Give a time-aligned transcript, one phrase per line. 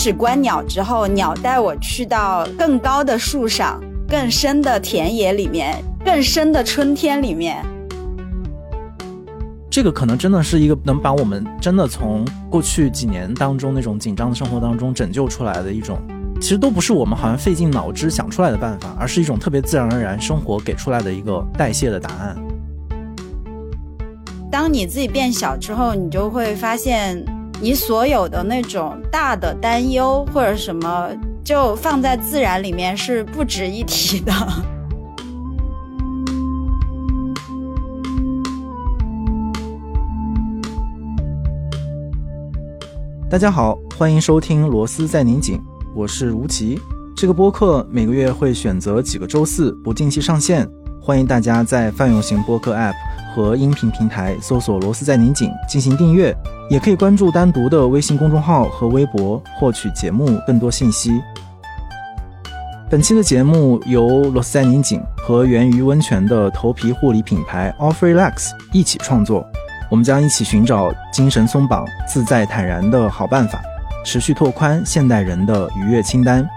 [0.00, 7.62] 开始观鸟之后，鸟带我去到更高的树上、更深的田野里面、更深的春天里面。
[9.70, 15.98] 这个可能真的是一个能把我们真的从过去几年当中那种紧张的生活当中拯救出来的一种，
[16.40, 22.34] 其实都不是我们好像费尽脑汁想出来的办法，而是一种特别自然而然生活给出来的一个代谢的答案。
[24.50, 27.22] 当你自己变小之后，你就会发现，
[27.62, 31.10] 你所有的那种大的担忧或者什么，
[31.44, 34.32] 就放在自然里面是不值一提的。
[43.28, 45.58] 大家好，欢迎收听《螺丝在拧紧》，
[45.94, 46.80] 我是吴奇。
[47.14, 50.66] 这个播客每个月会选择几个周四不定期上线，
[50.98, 52.94] 欢迎大家在泛用型播客 App
[53.34, 56.34] 和音频平台搜索“螺丝在拧紧”进行订阅，
[56.68, 61.20] 也可以关注单独的微信公众号和微博获取节目更多信息。
[62.90, 69.46] 本期的节目由螺丝在拧紧和源于温泉的头皮护理品牌 Off Relax 一起创作。
[69.88, 73.60] 我们将一起寻找精神松绑、自在坦然的好办法，
[74.04, 76.48] 持续拓宽现代人的愉悦清单。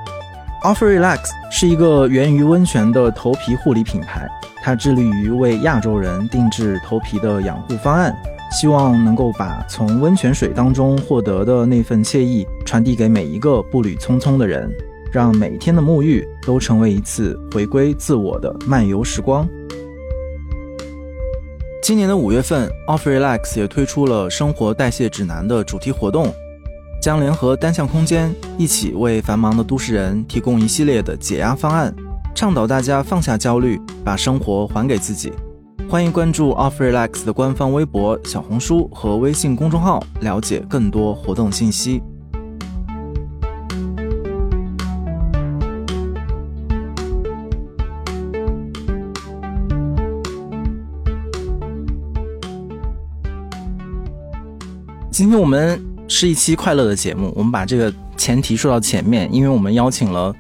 [0.64, 1.20] Off Relax
[1.52, 4.28] 是一个源于温泉的头皮护理品牌，
[4.66, 8.16] 它致力于为亚洲人定制头皮的养护方案，
[8.50, 14.72] 希望能够把从温泉水当中获得的那份惬意传递给每一个步履匆匆的人，
[15.12, 19.46] 让每天的沐浴都成为一次回归自我的漫游时光。
[21.82, 26.34] 今年的五月份，Off Relax 也推出了生活代谢指南的主题活动，
[27.02, 31.94] 将联合单向空间一起为繁忙的都市人提供一系列的解压方案，
[32.36, 35.32] 倡导大家放下焦虑，把生活还给自己。
[35.88, 42.02] 欢迎关注 Off Relax 的官方微博、小红书和微信公众号，了解更多活动信息。
[55.12, 60.34] 今天我们是一期快乐的节目，我们把这个前提说到前面，因为我们邀请了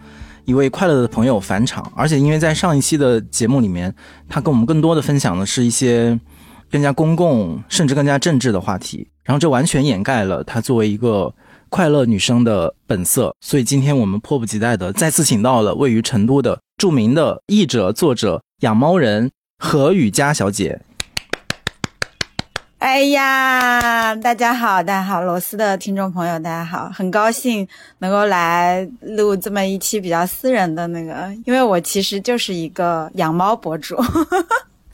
[0.46, 3.94] 一位快乐的朋友返场，而且因为在上一期的节目里面，
[4.28, 6.20] 他跟我们更多的分享的是一些
[6.70, 11.34] 更加公共甚至更加政治的话题，然后这完全掩盖了他作为一个
[11.70, 20.82] 快乐女生的本色，所以今天我们迫不及待的再次请到了位于成都的著名的译者、作者、养猫人何雨佳小姐。
[22.84, 27.66] 哎呀，大家好，大家好，罗斯的听众朋友，大家好，很高兴
[28.00, 33.96] 能够来录这么一期比较私人的那个，因为我其实就是一个养猫博主。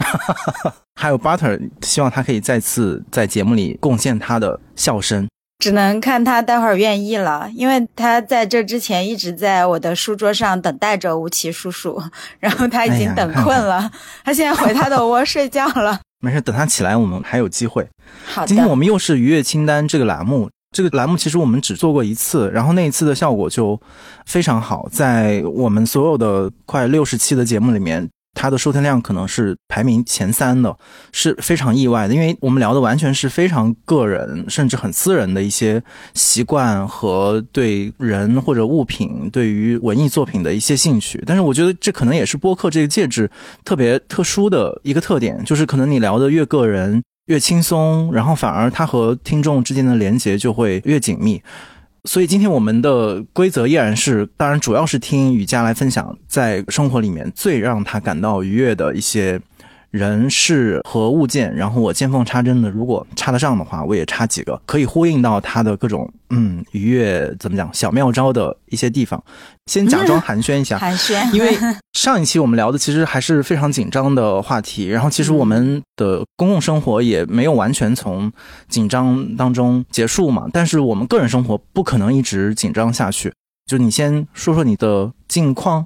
[1.01, 5.27] 还有 Butter，希望他可以再次在节目里贡献他的笑声，
[5.57, 11.99] 只能看他待会儿愿意了，因为他在这之前一直在我的书桌上等待着吴奇叔叔，
[12.39, 13.89] 然后他已经等困了，
[14.23, 15.99] 他现在回他的窝睡觉了。
[16.21, 17.87] 没事，等他起来，我们还有机会。
[18.25, 23.79] 好的，今天我们又是愉悦清单这个栏目，这个栏目其实我们只做过一次，然后那一次的效果就
[24.25, 28.09] 非常好，在我们所有的快六十期的节目里面。
[28.33, 30.77] 它的收听量可能是排名前三的，
[31.11, 41.21] 是非常意外的，因为我们聊的完全是非常个人，甚至很私人的一些习惯和对人或者物品、对于文艺作品的一些兴趣。
[41.25, 43.29] 但是我觉得这可能也是播客这个介质
[43.65, 51.41] 特别特殊的一个特点，就是可能你聊的越个人、越轻松，然后反而它和听众之间的连接就会越紧密。
[52.05, 59.39] 所以今天我们的规则依然是，当然主要是听雨佳来分享在生活里面最让他感到愉悦的一些。
[59.91, 69.23] 人事和物件，然后我见缝插针的，如果插得上的话，我也插几个可以呼应到他的各种嗯愉悦，怎么讲小妙招的一些地方。
[69.65, 71.57] 先假装寒暄一下， 寒暄，因为
[71.93, 78.31] 上一期我们聊的其实还是非常紧张的话题，然后其实我们的公共生活也没有完全从
[78.67, 83.33] 紧张当中结束嘛，但是我们个人生活不可能一直紧张下去。
[83.65, 85.85] 就你先说说你的近况。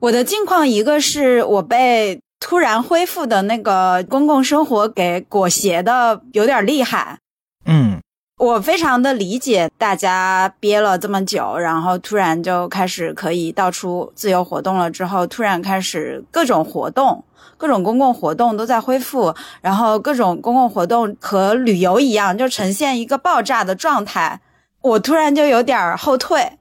[0.00, 2.20] 我的近况，一个是我被。
[2.40, 7.18] 突然恢复的那个公共生活给裹挟的有点厉害，
[7.66, 8.00] 嗯，
[8.38, 17.22] 我非常的理解大家憋了这么久，然后突然就开始可以到处自由活动了，之后突然开始各种活动，
[17.58, 24.40] 各种公共活动都在恢复，然后各种公共活动和旅游一样，就呈现一个爆炸的状态，
[24.80, 26.58] 我突然就有点后退，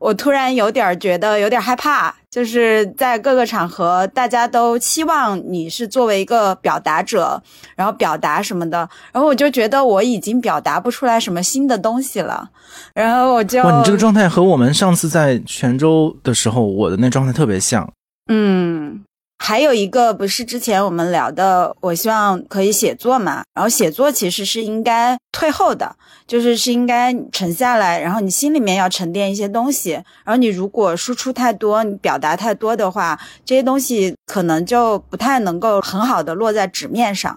[0.00, 2.16] 我突然有点觉得有点害怕。
[2.30, 7.42] 就是在各个场合，大家都期望你是作为一个表达者，
[7.74, 12.48] 然后表达什么的，然后我就觉得我已经表达不出来什么新的东西了，
[12.94, 17.92] 然后我就哇，你这个状态和我们上次在泉州的时候我的那状态特别像。
[18.28, 19.04] 嗯。
[19.42, 23.42] 还有一个不是之前我们聊的，我希望可以写作嘛。
[23.54, 25.96] 然后写作其实是应该退后的，
[26.26, 29.92] 就是是应该沉下来，然后你心里面要沉淀一些东西。
[29.92, 37.34] 然后你如果输出太多，你表达太多的话，这些东西可能就不太能够很好的落在纸面上。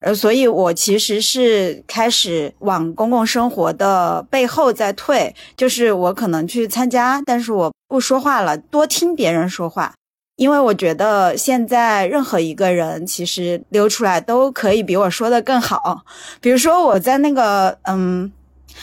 [0.00, 9.92] 呃，所以我其实是开始往公共生活的背后在退，就是我可能去参加，但是我不说话了，多听别人说话。
[10.36, 16.04] 因为我觉得现在任何一个人其实溜出来都可以比我说的更好。
[16.40, 18.32] 比如说我在那个嗯。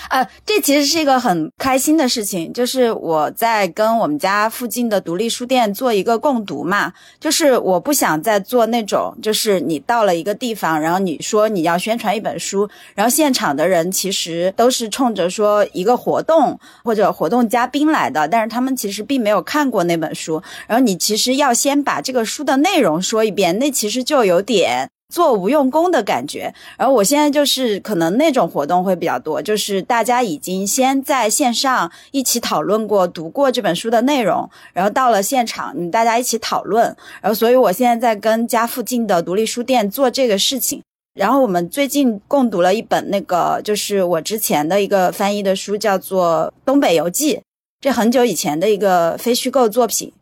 [0.10, 24.90] 呃，这其实是一个很开心的事情，就是我在跟我们家附近的独立书店做一个共读嘛，就是我不想再做那种，就是你到了一个地方，然后你说你要宣传一本书，然后现场的人其实都是冲着说一个活动或者活动嘉宾来的，但是他们其实并没有看过那本书，然后你其实要先把这个书的内容说一遍，那其实就有点。
[25.12, 36.86] 做无用功的感觉，然后我现在就是可能那种活动会比较多，就是大家已经先在线上一起讨论过、读过这本书的内容，然后到了现场，你大家一起讨论，
[37.22, 40.82] 然后所以我现在在跟家附近的独立书店做这个事情。
[41.14, 47.36] 然后我们最近共读了一本那个，就是我之前的一个翻译的书，叫做《东北游记》，
[47.82, 50.14] 这很久以前的一个非虚构作品。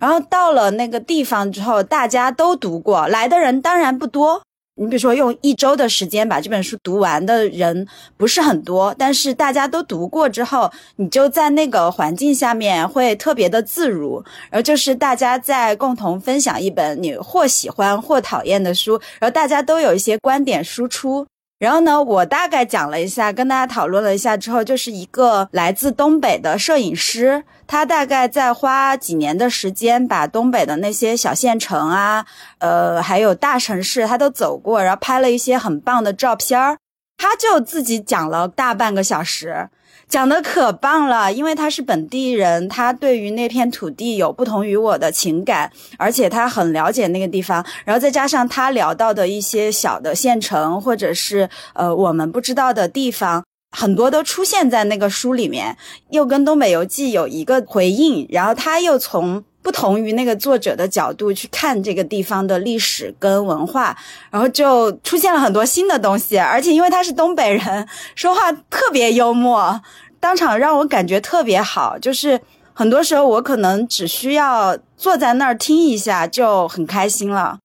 [0.00, 4.42] 然后到了那个地方之后，大家都读过来的人当然不多。
[4.76, 7.86] 你比如说用一周的时间把这本书读完的人
[8.16, 14.24] 不是很多，但是大家都读过之后，你就在那个环境下面会特别的自如。
[14.48, 21.26] 然后就是大家在共同分享一本你或喜欢或讨厌的书，然后大家都有一些观点输出。
[21.60, 32.24] 然后呢，我大概讲了一下，跟大家讨论了一下之后，就是一个来自东北的摄影师，他大概在花几年的时间，把东北的那些小县城啊，
[32.60, 36.78] 呃，还有大城市，他都走过，然后拍了一些很棒的照片儿，
[37.18, 39.68] 他就自己讲了大半个小时。
[40.10, 47.64] 讲的可棒了，因为他是本地人，他对于那片土地有不同于我的情感，而且他很了解那个地方。
[47.84, 55.76] 然后再加上他聊到的一些小的县城，或者是呃我们不知道的地方，很多都出现在那个书里面，
[56.10, 58.26] 又跟《东北游记》有一个回应。
[58.30, 59.44] 然后他又从。
[59.62, 63.96] 不同于那个作者的角度去看这个地方的历史跟文化，
[64.30, 69.80] 然后就出现了很多新的东西，而且因为他是东北人，说话特别幽默，
[70.18, 71.98] 当场让我感觉特别好。
[71.98, 72.40] 就是
[72.72, 77.58] 很多时候我可能只需要坐在那儿听一下就很开心了。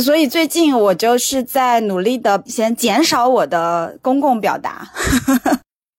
[0.00, 4.88] 所以最近我就是在努力的先减少我的公共表达。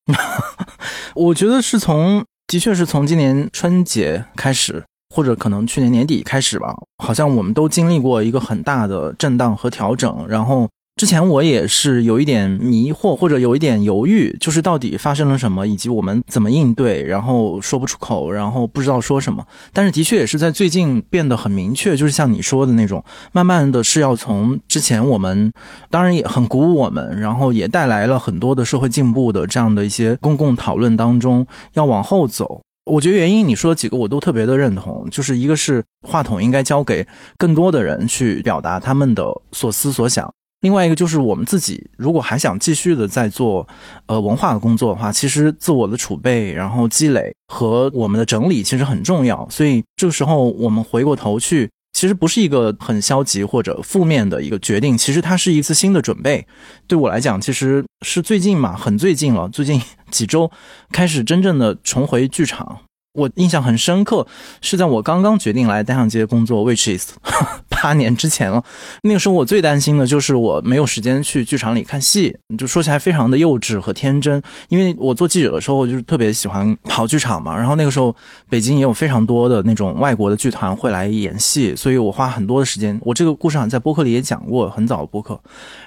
[1.14, 4.84] 我觉得是从，的确是从今年春节开始。
[5.14, 10.26] 或者可能去年年底开始吧，好像我们都经历过一个很大的震荡和调整。
[10.28, 19.46] 然后之前我也是有一点迷惑，或者有一点犹豫，就是到底发生了什么，以及我们怎么应对，然后说不出口，然后不知道说什么。
[19.72, 25.52] 但是的确也是在最近变得很明确，就是像你说的那种，慢慢的是要从之前我们
[25.90, 32.62] 当然也很鼓舞我们，然后也带来了很多的社会进步的这样的一些公共讨论当中，要往后走。
[32.84, 37.06] 我觉得原因你说几个我都特别的认同，就是一个是话筒应该交给
[37.38, 43.66] 更多的人去表达他们的所思所想，另外一个就是我们自己如果还想继续的在做
[44.06, 51.70] 呃文化的工作的话，其实自我的储备、然后积累和我们的整理其实很重要，所以这个时候我们回过头去。
[52.04, 56.46] 其实不是一个很消极或者负面的一个决定，其实它是一次新的准备。
[56.86, 59.80] 对我来讲，其实是最近嘛，很最近了，最近
[60.10, 60.50] 几周
[60.92, 62.82] 开始真正的重回剧场。
[63.14, 64.26] 我印象很深刻，
[64.60, 67.12] 是在我刚刚决定来单向街工作，which is
[67.70, 68.62] 八年之前了。
[69.02, 74.42] 那个时候我最担心的就是我没有时间去剧场里看戏，就说起来非常的幼稚和天真。
[74.68, 77.56] 因为我做记者的时候，就是特别喜欢跑剧场嘛。
[77.56, 78.14] 然后那个时候
[78.50, 82.98] 北京也有非常多的那种外国的剧团会来演戏，所以我花很多的时间。
[83.04, 85.40] 我这个故事好像在播客里也讲过，很早的播客。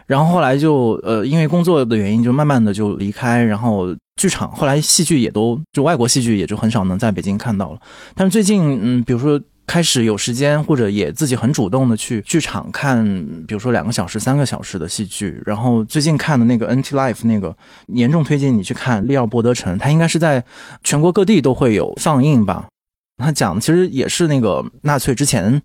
[0.05, 3.93] 然后后来就呃，因为工作的原因，就慢慢的就离开，然后。
[4.17, 7.79] 剧场后来戏剧也都就外国戏剧也就很少能在北京看到了，
[8.15, 13.05] 但是最近嗯，比如说开始有时间或者也自己很主动的去剧场看，
[13.45, 17.55] 比如说两个小时、三个小时的戏剧，然后最近看的那个《NT Life》那个，
[17.87, 20.43] 严重推荐你去看利奥波德城，它应该是在
[20.83, 22.67] 全国各地都会有放映吧。
[23.17, 25.61] 他讲的其实也是那个纳粹之前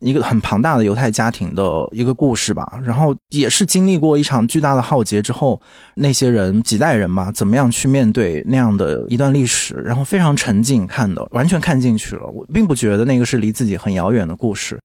[0.00, 2.80] 一个很庞大的犹太家庭的一个故事吧。
[2.84, 5.60] 然后也是经历过一场巨大的浩劫之后，
[5.96, 12.26] 那些人几代人吧，怎么样去面对那样的一段历史，然后非常沉浸看的，完全看进去了。
[12.28, 14.80] 我并不觉得那个是离自己很遥远的故事。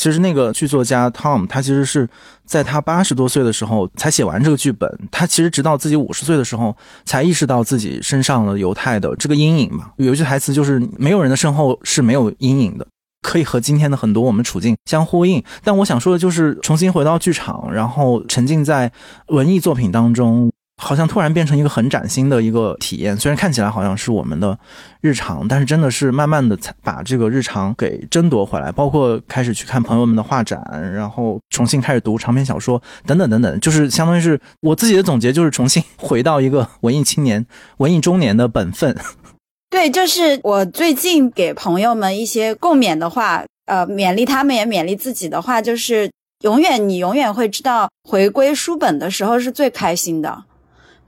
[0.00, 2.08] 其实那个剧作家 Tom，他其实是
[2.46, 4.90] 在他八十多岁的时候才写完这个剧本。
[5.10, 9.90] 他其实直到自己五十岁的时候，才意识到自己身上的犹太的这个阴影嘛。
[9.98, 12.86] 有一句台词就是“没有人的身后是没有阴影的”，
[13.20, 15.44] 可以和今天的很多我们处境相呼应。
[15.62, 18.90] 但我想说的就是，重新回到剧场，然后沉浸在
[19.26, 20.50] 文艺作品当中。
[20.80, 24.58] 好像突然变成一个很崭新的一个体验，虽然看起来好像是我们的
[25.02, 28.72] 日常，但是真的是慢慢的把这个日常给争夺回来。
[28.72, 30.58] 包括开始去看朋友们的画展，
[30.94, 37.44] 然后重新开始读长篇小说，等等等等，就是相当于是我自己的总结，就是重新回到一个文艺青年、
[37.76, 38.96] 文艺中年的本分。
[39.68, 46.10] 对，就是我最近给朋友们一些共勉的话，呃，勉励他们也勉励自己的话，就是
[46.40, 50.44] 永远你永远会知道，回归书本的时候是最开心的。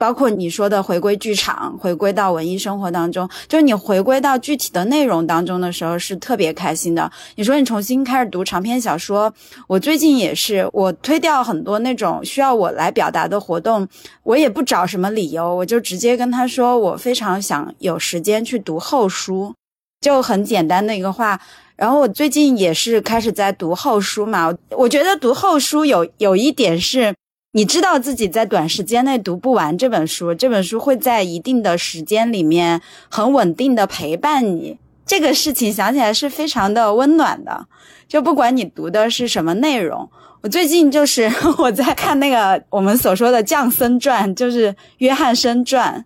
[0.03, 7.09] 包括你说的回归剧场，回归到文艺生活当中，就是你回归到具体的内容当中的时候，是特别开心的。
[7.35, 9.33] 你说你重新开始读长篇小说，
[9.65, 13.87] 我最近也是，我推掉很多那种需要我来表达的活动，
[14.23, 19.53] 我也不找什么理由，我就直接跟他说，我非常想有时间去读后书，
[20.01, 21.39] 就很简单的一个话。
[21.77, 27.15] 然后我最近也是开始在读后书嘛，我觉得读后书有有一点是。
[27.55, 34.79] 你知道自己在短时间内读不完这本书，这本书会在一定的时间里面很稳定的陪伴你。
[35.05, 37.67] 这个事情想起来是非常的温暖的。
[38.07, 40.09] 就不管你读的是什么内容，
[40.41, 46.03] 我最近就是 我在看那个我们所说的《降僧传》，就是约翰生传。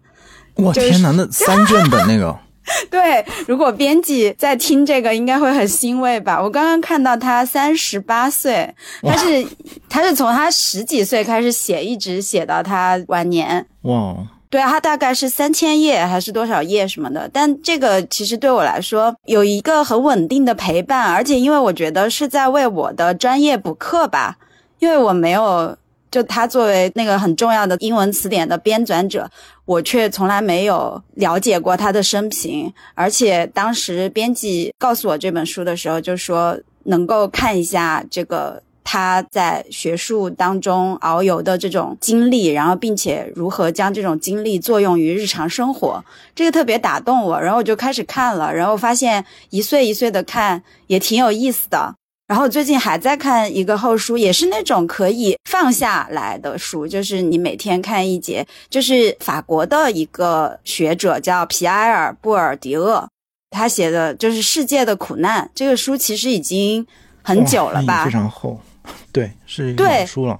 [0.55, 2.37] 我天哪，那三卷本那个。
[2.91, 6.41] 对，如果编辑在听这个，应该会很欣慰吧？
[6.41, 9.47] 我刚刚看到他三十八岁，他是
[9.89, 13.65] 他是从他十几岁开始写，一直写到他晚年。
[13.83, 14.15] 哇，
[14.49, 17.29] 对啊，他大概是三千页还是多少页什么的？
[17.31, 24.37] 但这个其实对我来说有一个很稳定的陪伴，而且因为我觉得是在为我的专业补课吧，
[24.79, 25.77] 因为我没有。
[26.17, 29.29] 就他作为那个很重要的英文词典的编纂者，
[29.65, 32.73] 我却从来没有了解过他的生平。
[32.95, 47.39] 而且当时编辑告诉我这本书的时候，就说能够看一下这个他在学术当中遨游的这种经历，然后并且如何将这种经历作用于日常生活，这个特别打动我。
[47.39, 51.93] 然后我就开始看了，然后发现一岁一岁的看也挺有意思的。
[52.27, 63.07] 然后最近还在看一个厚书，也是那种可以放下来的书，就是你每天看一节，就是法国的一个学者叫皮埃尔·布尔迪厄，
[63.51, 66.85] 他写的就是《世界的苦难》这个书，其实已经
[67.21, 68.03] 很久了吧？
[68.03, 68.59] 非常厚，
[69.13, 70.37] 对，是一本书了。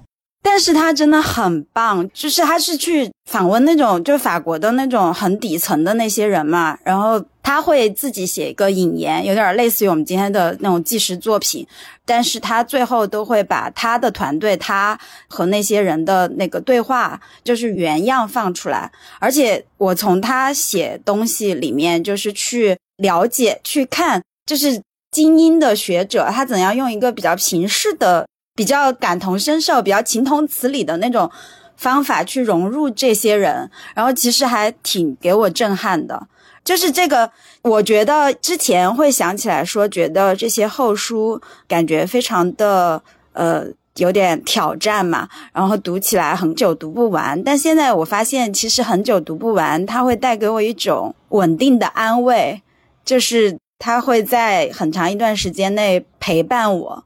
[0.50, 11.66] 但是他真的很棒，就是他是去访问那种就是法国的那种很底层的那些人嘛，然后他会自己写一个引言，有点类似于我们今天的那种纪实作品，
[12.06, 18.90] 但是他最后都会把他的团队他和那些人的那个对话就是原样放出来，
[19.20, 24.80] 而且我从他写东西里面就是去了解去看，就是
[25.12, 28.26] 精英的学者他怎样用一个比较平视的。
[28.58, 31.30] 比较感同身受、比较情同此理的那种
[31.76, 36.26] 方法去融入这些人，然后其实还挺给我震撼的。
[36.64, 37.30] 就是这个，
[37.62, 43.00] 我觉得之前会想起来说，觉得这些后书感觉非常的
[43.32, 43.64] 呃
[43.98, 47.40] 有点挑战嘛，然后读起来很久读不完。
[47.44, 52.60] 但现在我发现，其实很久读不完，它会带给我一种稳定的安慰，
[53.04, 57.04] 就是它会在很长一段时间内陪伴我。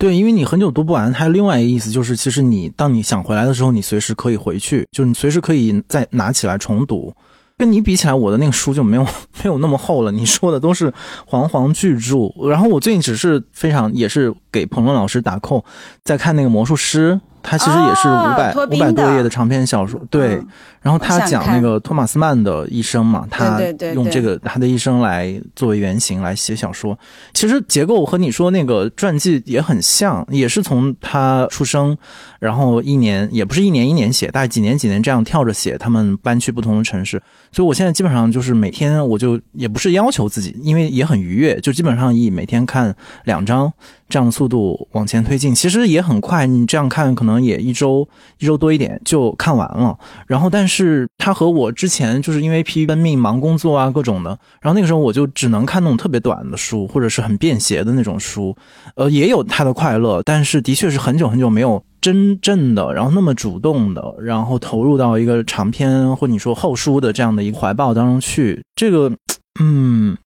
[0.00, 7.12] 对，因为你很久读不完，它另外一个意思就是，其实你当你想回来的时候，你随时可以回去，就是你随时可以再拿起来重读。
[7.58, 9.04] 跟你比起来，我的那个书就没有
[9.44, 10.10] 没有那么厚了。
[10.10, 10.90] 你说的都是
[11.26, 15.62] 煌煌巨著，然后我最近只是非常也是给彭伦老师打 call，
[16.02, 17.20] 在看那个魔术师。
[17.42, 20.40] 他其实也是五百五百多页的长篇小说，对。
[20.82, 23.60] 然后他讲那个托马斯曼的一生嘛，他
[23.94, 26.98] 用这个他的一生来作为原型来写小说。
[27.34, 31.94] 其实结构和你说那个传记也很像，也是从他出生，
[32.38, 35.76] 然后一年也不是一年一年写，大概几年几年这样跳着写。
[35.76, 42.94] 他们搬去不同的城市，所以我现在基本上就是每天我就也不是要求自己，因为也很愉悦，就基本上以每天看
[43.24, 43.70] 两章
[44.08, 46.46] 这样的速度往前推进，其实也很快。
[46.46, 47.29] 你这样看可能。
[47.30, 48.08] 可能也一周
[48.40, 49.96] 一周多一点就看完了。
[50.26, 58.56] 然后，但是它和我之前就是因为疲于奔命、忙工作啊各种的，然后那个时候我就只能看那种特别短的书，或者是很便携的那种书。
[58.96, 68.60] 呃，也有它的快乐，但是的确是很久很久没有真正的，然后那么主动的，然后投入到一个长篇或你说厚书的这样的一个怀抱当中去。
[68.74, 69.12] 这个，
[69.60, 70.16] 嗯。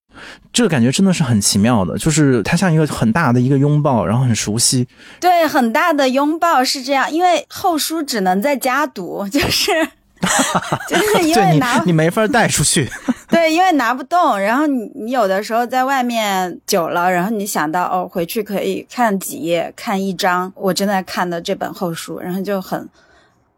[0.52, 4.86] 这个感觉真的是很奇妙的，就是它像一个很大的一个拥抱，然后很熟悉。
[5.20, 9.72] 对，很大的拥抱是这样，因为厚书只能在家读， 就是
[10.88, 12.88] 就是因为 拿你没法带出去。
[13.28, 14.38] 对，因为拿不动。
[14.38, 22.88] 然后你你有的时候在外面久了，然后你想到哦，回去可以看几页，看一章我正在看的这本厚书，然后就很，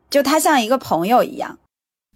[0.09, 1.59] 就他像一个朋友一样。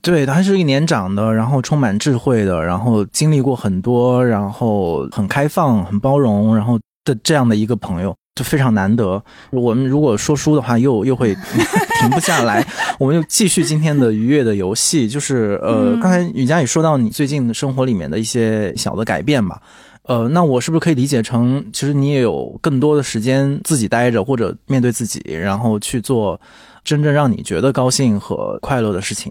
[0.02, 9.22] 对，他是一个年长的，然后充满智慧的，然后经历过很多，然后很开放、很包容，然后的这样的一个朋友，就非常难得。
[9.50, 11.34] 我们如果说书的话，又又会
[12.00, 12.66] 停不下来。
[12.98, 19.60] 我们就继续今天的愉悦的游戏，就是呃，刚才雨佳也说到你最近的生活里面的一些小的改变吧。
[20.04, 26.40] 呃，那我是不是可以理解成，其实你也有更多的时间自己待着，或者面对自己，然后去做
[26.82, 29.30] 真正让你觉得高兴和快乐的事情？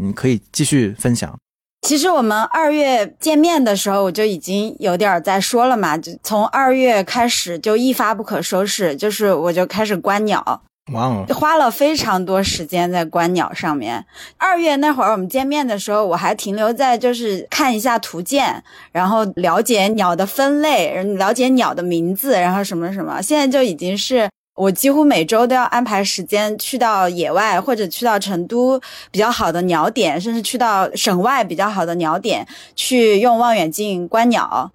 [0.00, 1.38] 你可以继续分享。
[1.86, 10.62] 其实我们二月见面的时候，我就已经有点在说了嘛，就从二月开始就一发不可收拾，就是我就开始观鸟。
[10.92, 14.04] 哇哦，花了非常多时间在观鸟上面。
[14.36, 23.22] 二月那会儿我们见面的时候，我还停留在就是看一下图鉴，然后了解鸟的分类，了解鸟的名字，然后什么什么。
[23.22, 24.28] 现在就已经是。
[24.60, 28.78] 我几乎每周都要安排时间去到野外，或者去到成都
[29.10, 34.70] 比较好的鸟点，甚至去到省外比较好的鸟点，去用望远镜观鸟。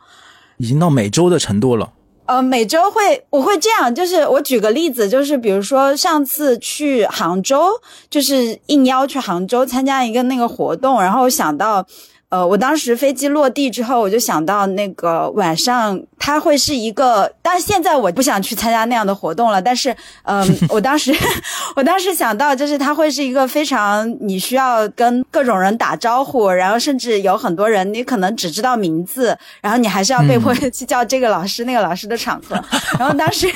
[0.58, 1.92] 已经到每周的程度了。
[2.26, 7.68] 呃，每周会，我会这样，就是我举个例子，就是比如说上次去杭州，
[8.10, 11.86] 就是应邀去杭州参加一个那个活动，然后想到。
[12.30, 19.62] 呃，我当时飞机落地之后，我就想到那个晚上它会是一个，但现在我不想去参加那样的活动了。
[19.62, 21.16] 但是，嗯，我当时，
[21.78, 32.62] 我当时想到就是它会是一个非常你需要跟各种人打招呼，然后甚至有很多人你可能只知道名字，然后你还是要被迫 去叫这个老师那个老师的场合。
[33.00, 33.48] 然后当时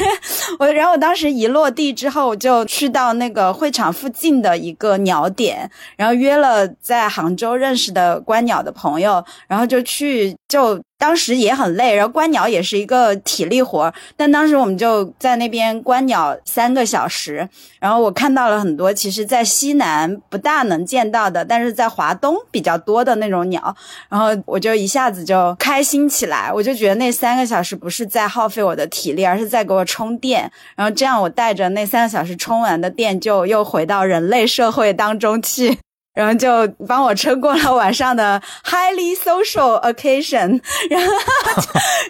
[0.60, 8.59] 我，然后我当时一落地之后，我就去到那个会场附近的一个鸟点，然后约了在杭州认识的观鸟。
[8.62, 17.48] 的朋友，然后就去，就当时也很累，然后观鸟也是一个体力活但当时我们就在那边观鸟三个小时，
[17.80, 23.74] 然后我看到了很多，其实在西南不大能见到的，但是在华东比较多的那种鸟，
[24.10, 35.78] 然后我就一下子就开心起来，我就觉得那三个小时不是在耗费我的体力，而是在给我充电，然后这样我带着那三个小时充完的电，就又回到人类社会当中去。
[36.14, 41.14] 然后就帮我撑过了晚上的 highly social occasion，然 后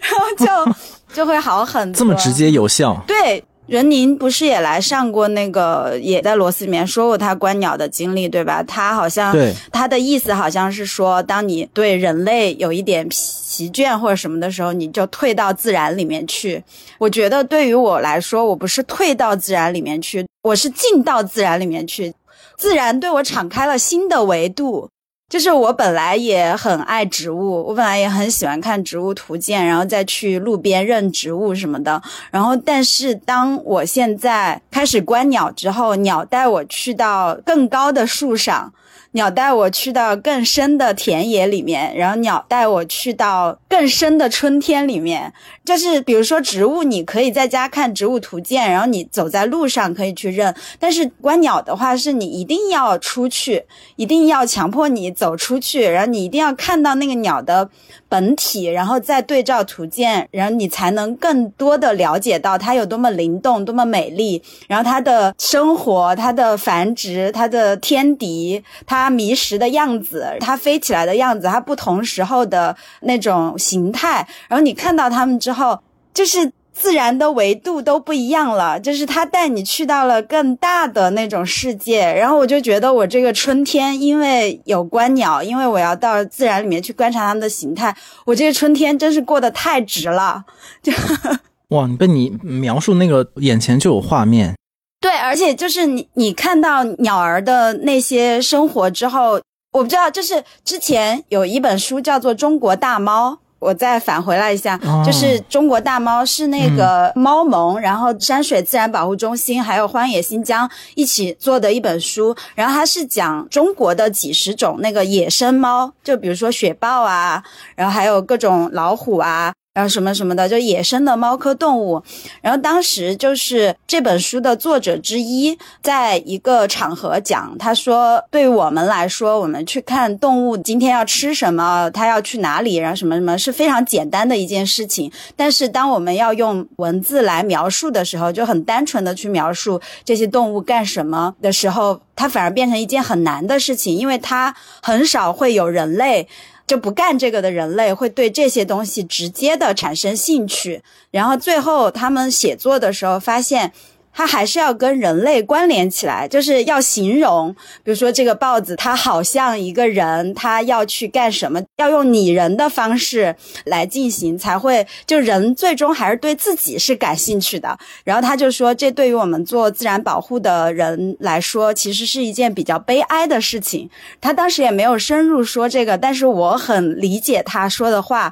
[0.01, 1.99] 然后就就会好很多。
[1.99, 3.03] 这么直接有效？
[3.05, 8.63] 对，任宁不是也来上过那个，也在螺丝里面说过他观鸟的经历，对吧？
[8.63, 16.63] 他好像对他的意思好像是说，当你对人类有一点疲倦或者什么的时候，你就退到自然里面去。
[16.97, 22.11] 我觉得对于我来说，我不是退到自然里面去，我是进到自然里面去。
[22.59, 24.89] 自然对我敞开了新的维度，
[25.29, 32.01] 就是我本来也很爱植物，我本来也很喜欢看植物图鉴，然后再去路边认植物什么的。
[32.31, 38.73] 然后，但是当我现在开始观鸟之后，鸟带我去到更高的树上。
[39.11, 45.33] 鸟带我去到更深的田野里面，然后鸟带我去到更深的春天里面。
[45.65, 50.53] 就是比如说植物，你可以在家看植物图鉴，然后你走在路上可以去认。
[50.79, 57.69] 但是观鸟的话，是你一定要出去，一定要强迫你走出去，然后你一定要看到那个鸟的
[58.09, 69.07] 本体，然后再对照图鉴，然后你才能更多的了解到它有多么灵动、多么美丽，然后它的生活、它的繁殖、它的天敌、它。
[69.19, 75.77] 迷失的样子，它飞起来的样子，它不同时候的那种形态，然后你看到它们之后，
[76.13, 76.49] 就是
[76.81, 82.05] 自然的维度都不一样了，就是它带你去到了更大的那种世界。
[82.13, 87.93] 然后我就觉得，我这个春天，因为有观鸟，因为我要到自然里面去观察它们的形态，
[88.25, 90.45] 我这个春天真是过得太值了。
[90.81, 90.93] 就
[91.75, 94.55] 哇，你被你描述那个眼前就有画面。
[95.01, 99.41] 对，而且就是你，你看到鸟儿的那些生活之后，
[99.73, 117.43] 我不知道，就是之前有一本书叫做《中国大猫》，我再返回来一下，哦就是中国大猫是那个猫盟，然后山水自然保护中心还有荒野新疆一起做的一本书，然后它是讲中国的几十种那个野生猫，就比如说雪豹啊，
[117.75, 119.53] 然后还有各种老虎啊。
[119.73, 122.01] 然后什么什么的，就野生的猫科动物。
[122.41, 135.09] 然后当时就是这本书的作者之一，在一个场合讲，他说，对于我们来说，我们去看动物今天要吃什么，它要去哪里，然后什么什么，是非常简单的一件事情。
[135.35, 146.27] 但是当我们要用文字来描述的时候，就很单纯的去描述这些动物干什么的时候，它反而变成一件很难的事情，因为它很少会有人类。
[146.69, 153.73] 就不干这个的人类会对这些东西直接的产生兴趣，然后最后他们写作的时候发现。
[154.13, 167.77] 它还是要跟人类关联起来，就是要形容，比如说这个豹子，它好像一个人，它要去干什么，要用拟人的方式来进行，才会就人最终还是对自己是感兴趣的。
[168.03, 173.89] 然后他就说，这对于我们做自然保护的人来说，其实是一件比较悲哀的事情。
[174.19, 178.31] 他当时也没有深入说这个，但是我很理解他说的话。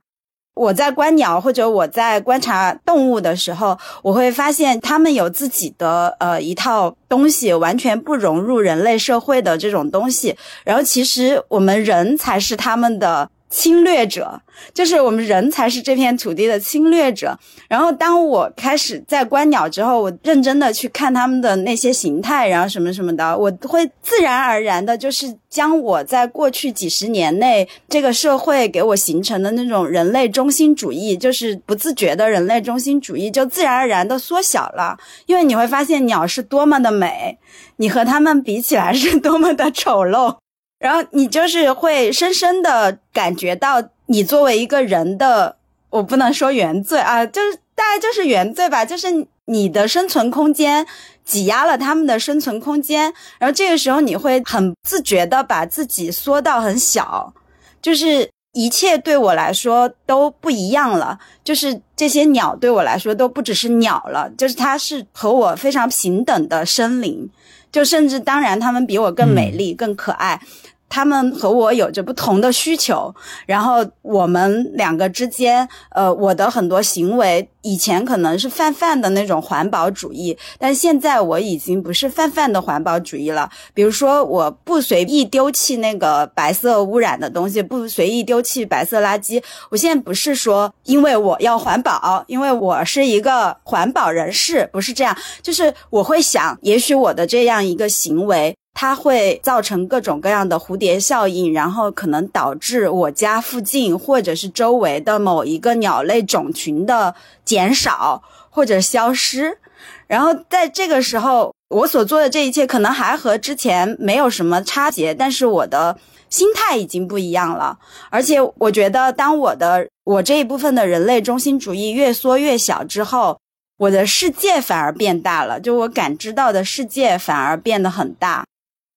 [0.58, 10.36] 我在观鸟或者我在观察动物的时候，我会发现它们有自己的呃一套东西，完全不融入人类社会的这种东西。
[10.64, 14.42] 然后其实我们人才是他们的侵略者，
[14.74, 17.38] 就是我们人才是这片土地的侵略者。
[17.68, 34.98] 然后当我开始在观鸟之后，我认真的去看它们的那些形态，然后什么什么的，我会自然而然的，就是将我在过去几十年内这个社会给我形成的那种人类中心主义，就是不自觉的人类中心主义，就自然而然的缩小了。
[35.26, 37.38] 因为你会发现鸟是多么的美，
[37.78, 40.38] 你和它们比起来是多么的丑陋。
[40.80, 45.58] 然后你就是会深深的感觉到，你作为一个人的，
[45.90, 50.86] 我不能说原罪啊，就是大概就是原罪吧，就是你的生存空间
[51.26, 57.34] 挤压了他们的生存空间，然后这个时候你会很自觉的把自己缩到很小，
[57.82, 67.30] 就是一切对我来说都不一样了，就是这些鸟对我来说都不只是鸟了，就是它是和我非常平等的生灵。
[67.72, 70.42] 就甚至当然，她们比我更美丽、更可爱，
[70.90, 73.14] 他们和我有着不同的需求。
[73.46, 83.50] 然后我们两个之间，呃，我的很多行为以前可能是泛泛的那种环保主义，但现在我已经不是泛泛的环保主义了。
[83.74, 89.42] 比如说，我不随意丢弃那个白色污染的东西，不随意丢弃白色垃圾。
[89.70, 95.16] 我现在不是说因为我要环保，因为我是一个环保人士，不是这样。
[95.42, 98.56] 就是我会想，也许我的这样一个行为。
[98.80, 109.58] 它会造成各种各样的蝴蝶效应，然后可能导致我家附近或者是周围的某一个鸟类种群的减少或者消失。
[110.06, 115.98] 然后在这个时候，我所做的这一切可能还和之前没有什么差别，但是我的
[116.30, 117.80] 心态已经不一样了。
[118.12, 123.40] 而且我觉得，当我的我这一部分的人类中心主义越缩越小之后，
[123.80, 128.46] 我的世界反而变大了，就我感知到的世界反而变得很大。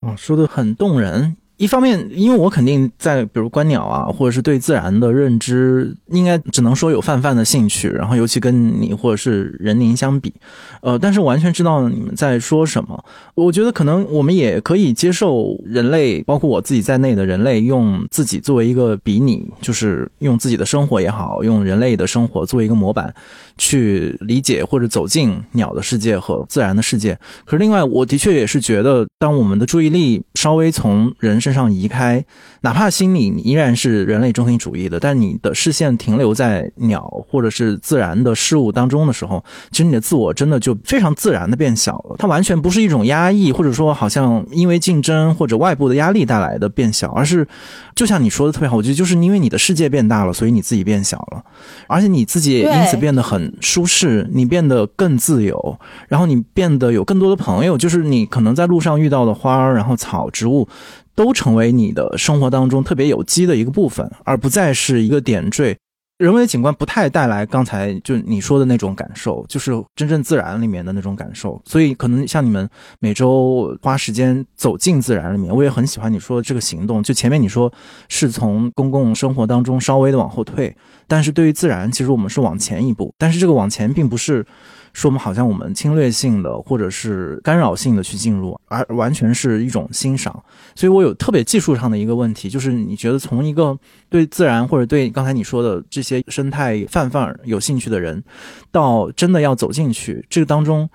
[0.00, 1.36] 哦，说的很动人。
[1.58, 7.86] 一方面，因为我肯定在比如观鸟啊，或者是对自然的认知，应该只能说有泛泛的兴趣。
[7.90, 10.32] 然后，尤其跟你或者是人宁相比，
[10.80, 13.04] 呃，但是完全知道你们在说什么。
[13.34, 23.14] 我觉得可能我们也可以接受人类，包括我自己在内的人类，用自己作为一个比拟，就是用自己的生活也好，用人类的生活作为一个模板，
[23.56, 27.18] 去理解或者走进鸟的世界和自然的世界。
[27.44, 32.24] 可是另外，我的确也是觉得，当我们的注意力稍微从人身上移开，
[32.62, 42.16] 哪怕心里你依然是人类中心主义的，但你的视线停留在鸟或者是自然的事物当中的时候，其实你的自我真的就非常自然的变小了。
[42.18, 47.46] 它完全不是一种压抑，或者说好像因为竞争或者外部的压力带来的变小，而是
[47.94, 51.42] 就像你说的特别好，我觉得就是因为你的世界变大了，所以你自己变小了，
[51.86, 60.68] 而且你自己也因此变得很舒适，你变得更自由，然后你变得有更多的朋友，就是你可能在路上遇到的花儿，然后草植物。
[61.16, 65.76] 都成为你的生活当中特别有机的一个部分，而不再是一个点缀。
[66.20, 71.58] 人为景观不太带来刚才就你说的那种感受，就是真正自然里面的那种感受。
[71.64, 77.02] 所以可能像你们每周花时间走进自然里面，我也很喜欢你说的这个行动。
[77.02, 77.72] 就前面你说
[78.10, 80.76] 是从公共生活当中稍微的往后退，
[81.08, 83.14] 但是对于自然，其实我们是往前一步。
[83.16, 84.44] 但是这个往前并不是。
[84.92, 90.42] 说我们好像我们侵略性的或者是干扰性的去进入，而完全是一种欣赏。
[90.74, 93.76] 所以我有特别技术上的一个问题，就是你觉得从一个
[94.08, 98.22] 对自然或者对刚才你说的这些生态泛泛有兴趣的人，
[98.70, 100.88] 到真的要走进去，这个当中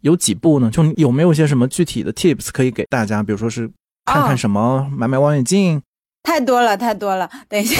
[0.00, 0.70] 有几步呢？
[0.70, 3.22] 就有没有一些什么具体的 tips 可以给大家？
[3.22, 3.70] 比如说是
[4.06, 5.82] 看看什么，买买望远镜，
[6.22, 7.30] 太多了，太多了。
[7.48, 7.76] 等一下。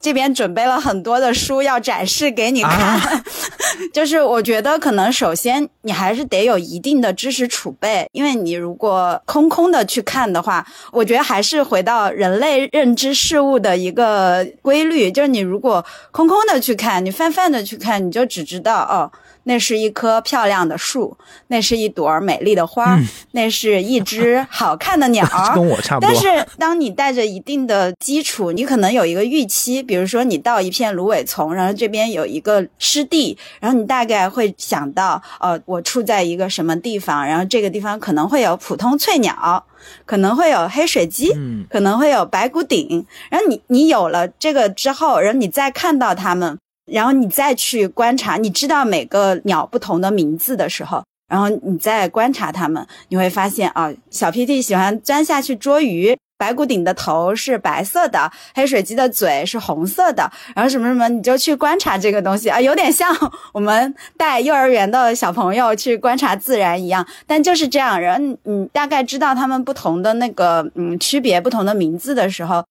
[0.00, 3.24] 这边准备了很多的书要展示给你看，
[3.92, 19.10] 就是我觉得可能首先你还是得有一定的知识储备，因为你如果空空的去看的话，我觉得还是回到人类认知事物的一个规律，就是你如果空空的去看，你泛泛的去看，你就只知道哦。
[19.44, 21.16] 那是一棵漂亮的树，
[21.48, 22.98] 那是一朵美丽的花，
[23.32, 25.26] 那是一只好看的鸟。
[25.54, 26.08] 跟我差不多。
[26.12, 39.64] 但是，当你带着一定的基础，你可能有一个预期，比如说你到一片芦苇丛，然后这边有一个湿地，然后你大概会想到，呃，我处在一个什么地方，然后这个地方可能会有普通翠鸟，
[40.06, 41.32] 可能会有黑水鸡，
[41.68, 43.04] 可能会有白骨顶。
[43.28, 46.58] 然后你你有了这个之后，然后你再看到它们。
[46.90, 63.08] 然后你再去观察，你知道每个鸟不同的名字的时候，然后你再观察它们，你会发现啊，小屁屁喜欢钻下去捉鱼，白骨顶的头是白色的，黑水鸡的嘴是红色的，然后什么什么，你就去观察这个东西啊，有点像
[63.52, 72.64] 我们带幼儿园的小朋友去观察自然一样，但就是这样，然后你大概知道它们不同的那个嗯区别、不同的名字的时候，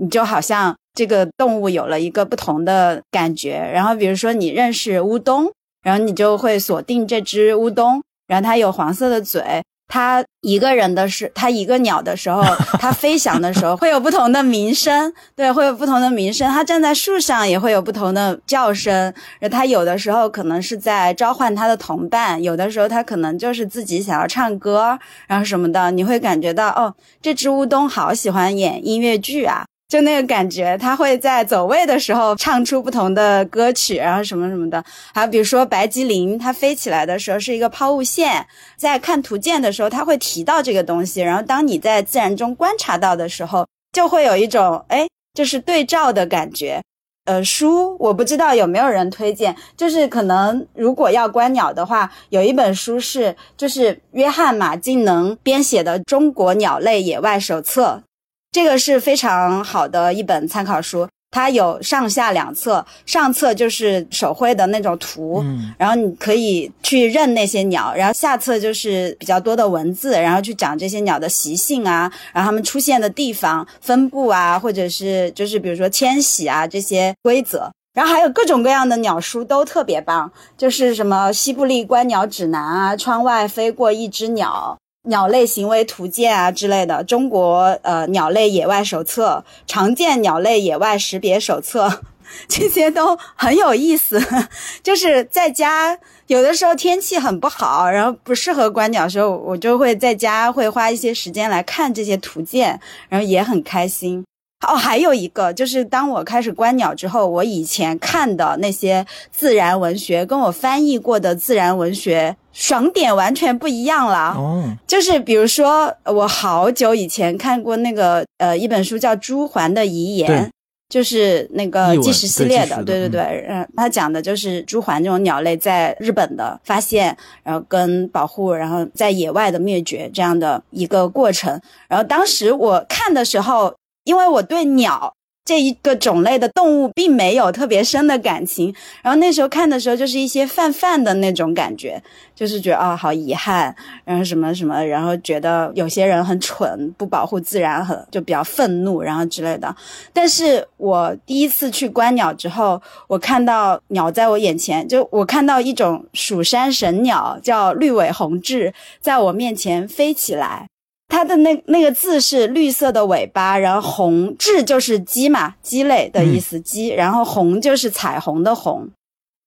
[0.00, 0.74] 你就好像。
[0.94, 5.48] 这个动物有了一个不同的感觉，然后比如说你认识乌冬，
[5.84, 12.42] 然后你就会锁定这只乌冬，然后它有黄色的嘴，它一个人的是它一个鸟的时候，
[12.80, 19.14] 它飞翔的时候会有不同的鸣声，对，会有不同的鸣声，它站在树上也会有不同的叫声，
[19.52, 29.64] 它有的时候可能是在召唤它的同伴，有的时候它可能就是自己想要唱歌，然后什么的，你会感觉到哦，这只乌冬好喜欢演音乐剧啊。
[29.88, 34.84] 就那个感觉，它会在走位的时候唱出不同的歌曲，然后什么什么的。
[35.14, 38.46] 还有比如说白吉林，它飞起来的时候是一个抛物线，
[38.76, 41.22] 在看图鉴的时候，它会提到这个东西。
[41.22, 46.82] 然后当你在自然中观察到的时候，就会有一种哎，就是对照的感觉。
[47.24, 58.02] 呃，书我不知道有没有人推荐，就是可能如果要观鸟的话，有一本书是就是约翰马敬能编写的《中国鸟类野外手册》。
[58.50, 65.44] 这个是非常好的一本参考书，它有上下两册，上册就是手绘的那种图，
[65.76, 84.78] 然后你可以去认那些鸟，然后下册就是比较多的文字，然后去讲这些鸟的习性啊，然后它们出现的地方、分布啊，或者是就是比如说迁徙啊这些规则，然后还有各种各样的鸟书都特别棒，就是什么《西部利观鸟指南》啊，《窗外飞过一只鸟》。
[85.04, 92.02] 鸟类行为图鉴啊之类的，中国呃鸟类野外手册、常见鸟类野外识别手册，
[92.48, 94.20] 这些都很有意思。
[94.82, 104.24] 就是在家有的时候天气很不好，然后不适合观鸟的时候，我就会在家会花一些时间来看这些图鉴，然后也很开心。
[104.66, 114.34] 哦，还有一个就是当我开始观鸟之后，我以前看的那些自然文学，跟我翻译过的自然文学爽点完全不一样了。
[114.36, 120.46] 哦，就是比如说，我好久以前看过那个呃一本书叫《朱鹮的遗言》，
[120.88, 131.60] 就是那个纪实系列的，对对对，嗯，他讲的就是朱鹮这种鸟类在日本的发现，然后跟保护，然后在野外的灭绝这样的一个过程。
[131.88, 133.72] 然后当时我看的时候。
[134.04, 135.12] 因为我对鸟
[135.48, 142.02] 这一个种类的动物并没有特别深的感情，然后那时候看的时候就是一些泛泛的那种感觉，
[142.34, 149.74] 就是觉得啊好遗憾，然后什么什么，然后觉得有些人很蠢，不保护自然，很就比较愤怒，然后之类的。
[150.12, 160.66] 但是我第一次去观鸟之后，我看到鸟在我眼前，就我看到一种蜀山神鸟叫绿尾红雉，在我面前飞起来。
[161.08, 168.88] 它的那那个字是绿色的尾巴，然后红雉就是鸡嘛，鸡类的意思，鸡，然后红就是彩虹的红。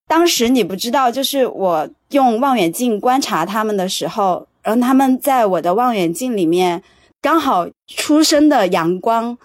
[0.08, 6.82] 当时你不知道，就是我用望远镜观察它们的时候，然后它们在我的望远镜里面，
[7.22, 9.38] 刚好出生的阳光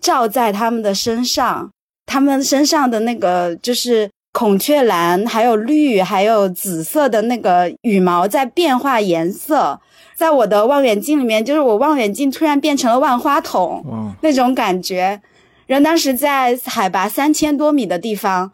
[0.00, 1.70] 照在它们的身上，
[2.04, 9.80] 它们身上的那个就是孔雀蓝，还有绿，还有紫色的那个羽毛在变化颜色。
[10.22, 15.20] 在我的望远镜里面，就是我望远镜突然变成了万花筒那种感觉。
[15.66, 18.52] 然后当时在海拔三千多米的地方，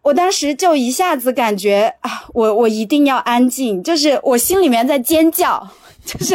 [0.00, 5.68] 我当时就一下子感觉啊，我我一定要安静，就是我心里面在尖叫，
[6.02, 6.34] 就是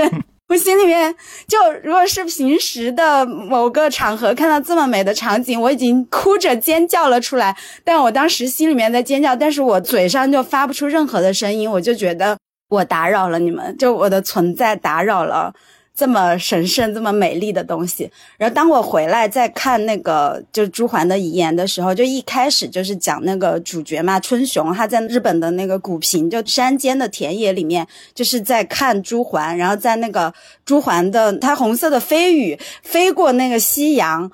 [0.49, 1.15] 我心里面
[1.47, 7.57] 就如果是平时的某个场合看到这么美的场景，我已经哭着尖叫了出来。
[7.83, 12.37] 但我当时心里面在尖叫，但是我嘴上就发不出任何的声音，我就觉得
[12.69, 15.53] 我打扰了你们，就我的存在打扰了。
[15.99, 30.31] 这么神圣、这么美丽的东西，然后当我回来再看那个就朱桓的遗言的时候，就一开始就是讲那个主角嘛，春雄他在日本的那个古平，就山间的田野里面，就是在看朱桓，然后在那个
[30.63, 34.29] 朱桓的它红色的飞羽飞过那个夕阳，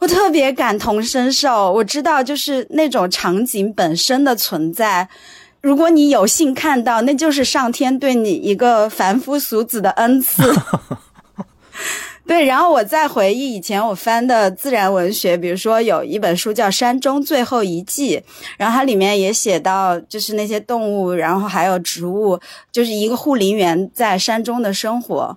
[0.00, 1.72] 我特别感同身受。
[1.72, 5.08] 我知道，就是那种场景本身的存在，
[5.66, 10.44] 如果你有幸看到，那就是上天对你一个凡夫俗子的恩赐。
[12.24, 18.16] 对，然后我再回忆以前我翻的自然文学，比如说有一本书叫《山中最后一季》，
[18.56, 22.38] 然后它里面也写到，就是那些动物，然后还有植物，
[22.70, 25.36] 就是一个护林员在山中的生活。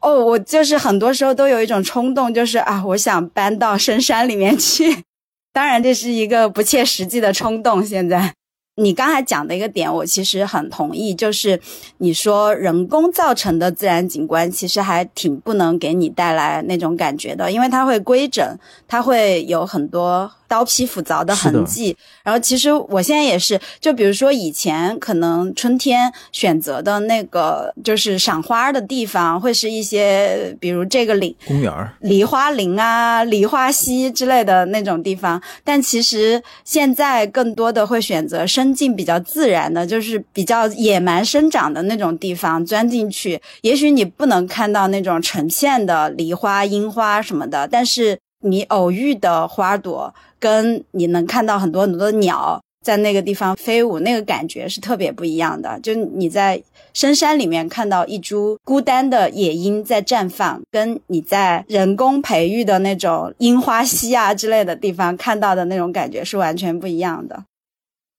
[0.00, 5.04] 哦，我就是很多时候都有一种冲动，就是啊，我想搬到深山里面去。
[5.52, 8.34] 当然，这是一个不切实际的冲动，现在。
[8.80, 11.60] 你刚才讲的一个点，我其实很同意，就是
[11.98, 20.30] 你说人工造成的自然景观，其实还挺不能给你带来那种感觉的，因为它会规整，它会有很多。
[20.50, 43.40] 刀劈斧凿的痕迹，然后其实我现在也是，就比如说以前可能春天选择的那个就是赏花的地方，会是一些比如这个岭公园、梨花林啊、梨花溪之类的那种地方，但其实现在更多的会选择生境比较自然的，就是比较野蛮生长的那种地方钻进去。
[43.62, 50.14] 也许你不能看到那种成片的梨花、樱花什么的，但是你偶遇的花朵。
[50.42, 55.78] 跟你能看到很多很多的鸟在那个地方飞舞，那个感觉是特别不一样的。
[55.80, 56.62] 就你在
[56.94, 67.44] 深山里面看到一株孤单的野樱在绽放，跟你在人工培育的那种樱花溪啊之类的地方看到的那种感觉是完全不一样的。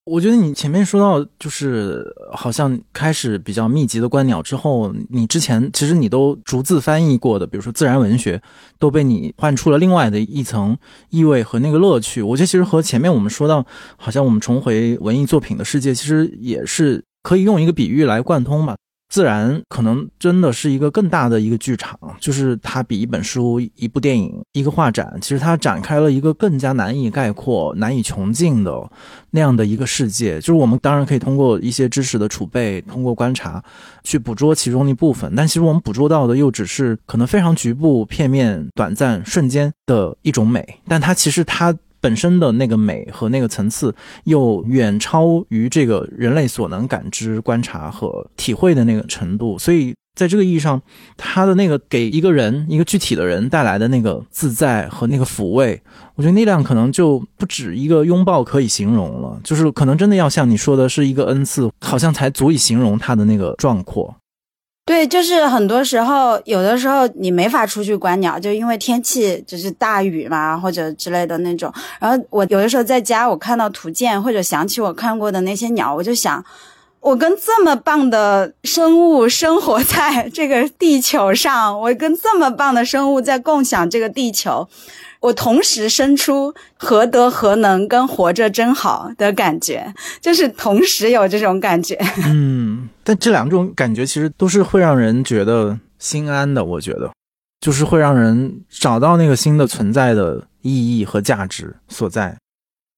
[0.03, 8.41] 我觉得你前面说到，就是好像开始比较密集的观鸟之后，你之前其实你都逐字翻译过的，比如说自然文学，
[8.79, 10.75] 都被你换出了另外的一层
[11.11, 12.21] 意味和那个乐趣。
[12.21, 13.63] 我觉得其实和前面我们说到，
[13.95, 18.75] 好像我们重回文艺作品的世界，其实也是可以用一个比喻来贯通吧。
[19.11, 28.89] 自然可能真的是一个更大的一个剧场，就是它比一本书、一部电影、一个画展，其实它展开了一个更加难以概括、难以穷尽的
[29.31, 30.39] 那样的一个世界。
[30.39, 33.61] 就是我们当然可以通过一些知识的储备，通过观察
[34.01, 41.75] 去捕捉其中的一部分，但其实我们捕捉到的又只是可能非常局部、片面、短暂、瞬间的一种美，但它其实它。
[42.01, 49.57] 本身的那个美和那个层次，又远超于这个人类所能感知、观察和体会的那个程度。
[49.57, 50.81] 所以，在这个意义上，
[51.15, 55.81] 它的那个给一个人、一个具体的人带来的那个自在和那个抚慰，
[56.15, 59.39] 我觉得那量可能就不止一个拥抱可以形容了。
[59.43, 64.13] 就是可能真的要像你说的，是一个恩赐，好像才足以形容它的那个壮阔。
[64.83, 71.71] 对，就是很多时候，有的时候你没法出去观鸟，就因为天气就是大雨嘛，或者之类的那种。
[71.99, 76.43] 然后我有的时候在家，我看到图鉴或者想起我看过的那些鸟，我就想，
[77.01, 84.69] 我跟这么棒的生物生活在这个地球上，我跟这么棒的生物在共享这个地球。
[85.19, 91.95] 我同时生出何德何能跟活着真好的感觉，就是同时有这种感觉。
[92.25, 96.63] 嗯，但这两种感觉其实都是会让人觉得心安的。
[96.63, 97.11] 我觉得，
[97.59, 102.35] 就是会让人找到那个新的存在的意义和价值所在。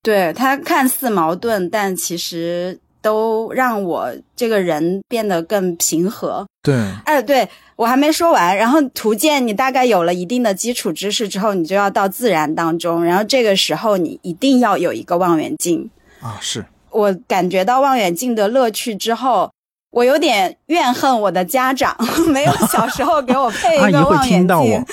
[0.01, 6.47] 对它看似矛盾，但其实都让我这个人变得更平和。
[6.63, 6.73] 对，
[7.05, 7.47] 哎，对。
[7.75, 15.89] 我还没说完，然后图鉴你大概有了一定的基础知识之后，你就要到自然当中，然后这个时候你一定要有一个望远镜
[16.21, 16.37] 啊。
[16.39, 19.51] 是我感觉到望远镜的乐趣之后，
[19.93, 21.95] 我有点怨恨我的家长
[22.33, 24.85] 没有小时候给我配一个 望远镜。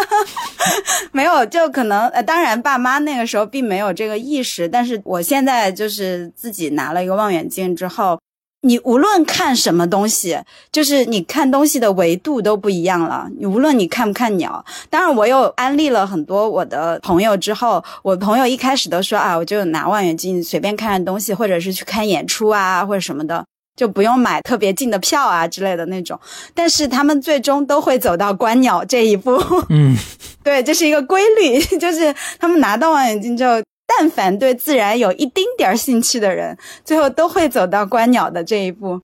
[1.12, 8.18] 没有，就可能呃，当然爸妈那个时候并没有这个意识，但是我现在就是自己拿了一个望远镜之后。
[8.62, 10.40] 你无论看什么东西，
[10.72, 13.28] 就是你看东西的维度都不一样了。
[13.38, 23.44] 你无论你看不看鸟，当然我又安利了很多我的朋友之后，我朋友一开始都说啊，我就拿望远镜随便看看东西，或者是去看演出啊，或者什么的，
[23.76, 26.18] 就不用买特别近的票啊之类的那种。
[26.54, 29.40] 但是他们最终都会走到观鸟这一步。
[29.68, 29.94] 嗯，
[30.42, 33.62] 对，这是一个规律， 就是他们拿到望远镜之后。
[33.88, 39.00] 但凡对自然有一丁点儿兴趣的人，最后都会走到观鸟的这一步。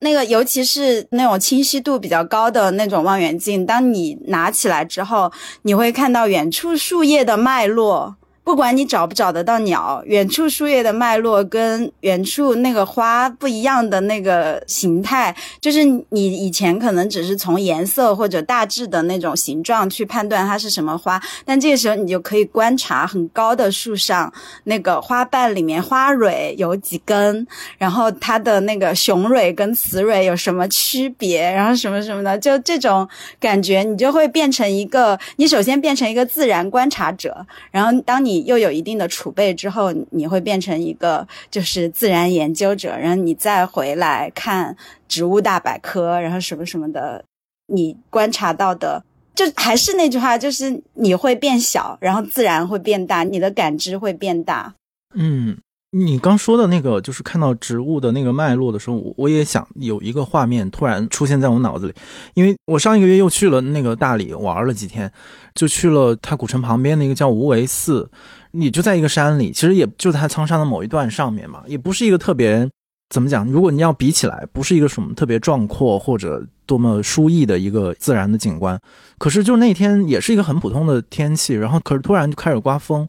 [0.00, 5.30] 那个尤其是那种清晰度比较高的那种望远镜，当你拿起来之后，
[5.62, 8.16] 你会看到远处树叶的脉络。
[8.44, 24.30] 不管你找不找得到鸟，远处树叶的脉络跟远处那个花不一样的那个形态，就是你以前可能只是从颜色或者大致的那种形状去判断它是什么花，但这个时候你就可以观察很高的树上
[24.64, 27.46] 那个花瓣里面花蕊有几根，
[27.78, 33.08] 然后它的那个雄蕊跟雌蕊有什么区别，然后什么什么的，就这种
[33.40, 38.33] 感觉，你就会变成一个，你首先变成一个自然观察者，然后当你。
[38.34, 44.76] 你又有一定的储备之后，你会变成一个就是自然研究者，然后你再回来看
[45.06, 47.24] 植物大百科，然后什么什么的，
[47.68, 49.04] 你观察到的，
[49.36, 54.74] 就还是那句话，就是你会变小，然后自然会变大，你的感知会变大。
[55.14, 55.56] 嗯。
[55.96, 61.94] 你刚说的那个，就是看到植物的那个脉络的时候，我也想有一个画面突然出现在我脑子里，
[62.34, 65.08] 因为我上一个月又去了那个大理玩了几天，
[65.54, 68.10] 就去了它古城旁边的一个叫无为寺，
[68.50, 72.68] 你就在一个山里，其实也就在它苍山的某一段上面嘛，也不是一个特别
[73.10, 78.76] 怎么讲，如果你要比起来，不是一个什么特别壮阔或者多么舒逸的一个自然的景观，
[79.16, 83.08] 可是就那天也是一个很普通的天气，然后可是突然就开始刮风。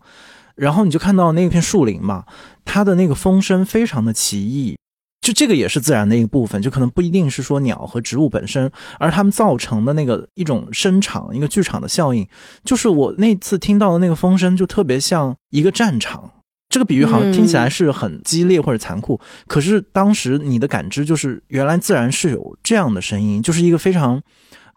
[0.55, 2.25] 然后你就看到那片树林嘛，
[2.63, 4.77] 它的那个风声非常的奇异，
[5.21, 12.27] 就这个也是自然的一个部分，就可能不一定是说鸟和植物本身，而它们造成的那个一种声场，一个剧场的效应，
[12.63, 16.31] 就是我那次听到的那个风声，就特别像一个战场。
[16.69, 24.21] 这个比喻好像听起来是很激烈或者残酷，可是当时你的感知就是原来自然是有这样的声音，就是一个非常。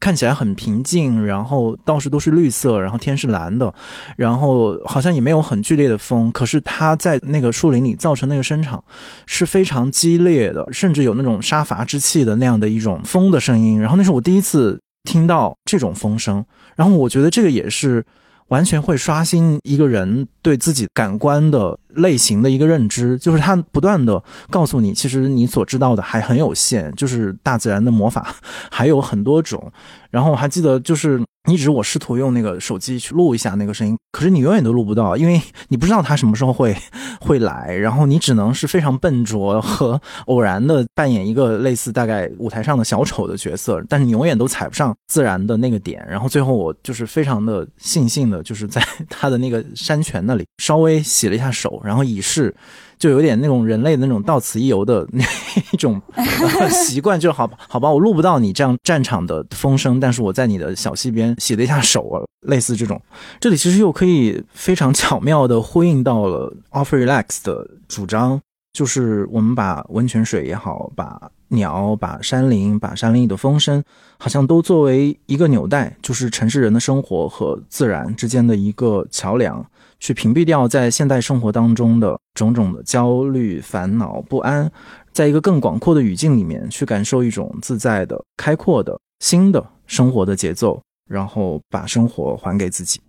[0.00, 3.72] 看起来很平静，然后到处都是绿色，然后天是蓝的，
[4.16, 8.82] 然后好像也没有很剧烈的风，可是它在那个树林里造成那个声场
[9.26, 13.80] 是非常激烈的，甚至有那种杀伐之气的那样的一种风的声音。
[13.80, 16.44] 然后那是我第一次听到这种风声，
[16.76, 18.04] 然后我觉得这个也是
[18.48, 21.78] 完全会刷新一个人对自己感官的。
[21.98, 28.34] 类型的一个认知，就是它不断的告诉你，其实你所知道的还很有限，就是大自然的魔法
[28.70, 29.70] 还有很多种。
[30.10, 36.76] 然后我还记得，就是你只是我试图用那个手机去录一下那个声音，可是你永远都录不到，因为你不知道它什么时候会
[37.20, 46.06] 会来，然后你只能是非常笨拙和偶然的扮演一个类似大概舞台上的小丑的角色，但是你永远都踩不上自然的那个点。
[46.08, 51.80] 然后最后我就是非常的悻悻的，就是在它的那个山泉那里稍微洗了一下手。
[51.82, 52.54] 然后以示，
[52.98, 55.24] 就有点那种人类的那种到此一游的 那
[55.72, 56.00] 一种
[56.70, 63.00] 习惯，就好好吧，我录不到你这样战场的风声，但是我在你的小溪边洗了一下手啊，类似这种。
[63.40, 68.40] 这里其实又可以非常巧妙的呼应到了 Off Relax 的主张，
[68.72, 73.82] 就是我们把温泉水也好，把鸟、把山林、把山林里的风声，
[74.18, 79.64] 好像都作为一个纽带，就是城市人的生活和自然之间的一个桥梁。
[79.98, 84.70] 去屏蔽掉在现代生活当中的种种的焦虑、烦恼、不安，
[85.12, 93.00] 在一个更广阔的语境里面去感受一种自在的、开阔的新的生活的节奏，然后把生活还给自己。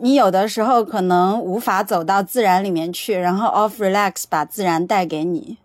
[0.00, 5.58] 你有的时候可能无法走到自然里面去，然后 off relax 把自然带给你。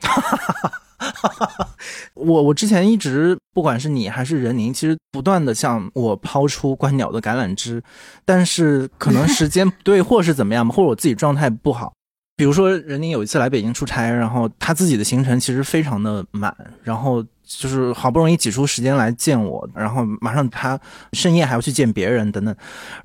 [0.00, 0.82] 哈哈哈哈
[2.14, 7.82] 我我之前一直不管是你还是任宁，其实不断的向我抛出观鸟的橄榄枝，
[8.24, 11.92] 但是可能时间不对，或是怎么样或者我自己状态不好。
[12.36, 20.78] 比如说任宁有一次来北京出差，然后他自己的行程其实非常的满，然后就是好不容易挤出时间来见我，然后马上他
[21.14, 22.54] 深夜还要去见别人等等，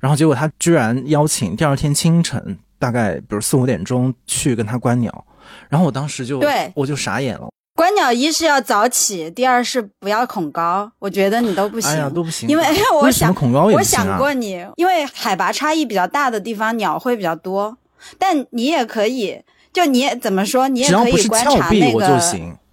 [0.00, 5.26] 然后结果他居然邀请第二天清晨大概比如四五点钟去跟他观鸟，
[5.68, 7.48] 然后我当时就对我就傻眼了。
[7.76, 10.90] 观鸟一是要早起，第二是不要恐高。
[11.00, 12.48] 我觉得你都不行，哎呀都不行。
[12.48, 12.64] 因为
[13.02, 17.76] 我想恐高也我想过你，因为海拔差异比较大的地方鸟会比较多，
[18.16, 19.40] 但你也可以，
[19.72, 22.20] 就你也怎么说，你也可以观察那个。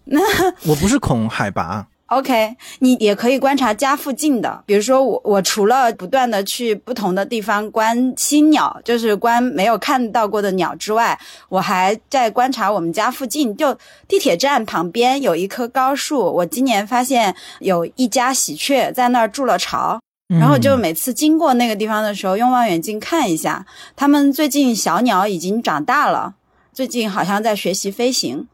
[0.67, 1.87] 我不是恐海拔。
[2.11, 13.73] OK，你也可以观察家附近的，比如说我，我除了不断的去不同的地方观新鸟，就是观没有看到过的鸟之外，我还在观察我们家附近，就
[14.09, 19.97] 地铁站旁边有一棵高树，我今年发现有一家喜鹊在那儿筑了巢，
[20.27, 26.33] 然后就每次经过那个地方的时候，用望远镜看一下，他们最近小鸟已经长大了，
[26.73, 28.49] 最近好像在学习飞行，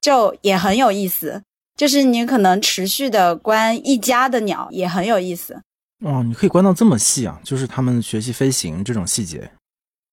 [0.00, 1.42] 就也很有意思。
[1.82, 5.60] 就是你可能持续的关一家的鸟也很有意思
[6.04, 9.50] 哦，你可以关到这么细啊，就是他们学习飞行这种细节。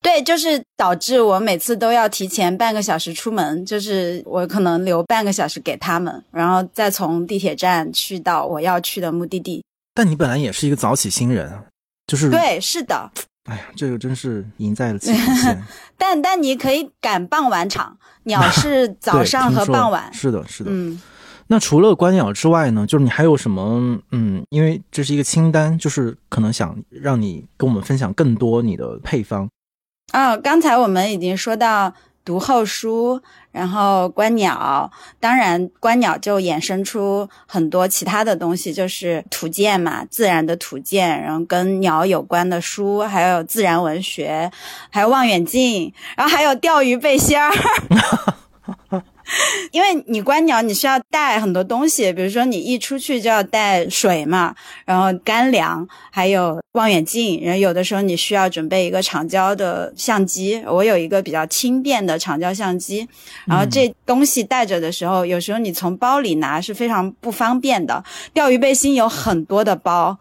[0.02, 9.64] 对，就是导致我每次都要提前半个小时出门，就是我可能留半个小时给他们，然后再从地铁站去到我要去的目的地。
[9.94, 11.64] 但你本来也是一个早起新人啊，
[12.08, 13.12] 就是对，是的。
[13.48, 15.64] 哎呀，这个真是赢在了起跑线。
[15.96, 20.12] 但但你可以赶傍晚场，鸟是 早上和傍晚。
[20.12, 20.72] 是的，是的。
[20.74, 21.00] 嗯，
[21.52, 22.86] 那除了观鸟之外呢？
[22.88, 24.00] 就是你还有什么？
[24.12, 29.50] 嗯，因为这是一个清单，就是可能想让你跟我们分享更多你的配方。
[30.12, 31.94] 啊，刚才我们已经说到。
[32.26, 33.20] 读后书，
[33.52, 44.52] 然后观鸟，当然观鸟就衍生出很多其他的东西，就是图鉴嘛，自然的图鉴，然后跟鸟有关的书，还有自然文学，
[44.92, 47.50] 还有望远镜，然后还有钓鱼背心儿。
[49.72, 60.60] 因为你观鸟，你需要带很多东西，比如说你一出去就要带水嘛，然后干粮，还有望远镜，然后有的时候你需要准备一个长焦的相机。
[60.66, 63.08] 我有一个比较轻便的长焦相机，
[63.46, 68.04] 然后这东西带着的时候，有时候你从包里拿是非常不方便的。
[68.34, 70.18] 钓鱼背心有很多的包。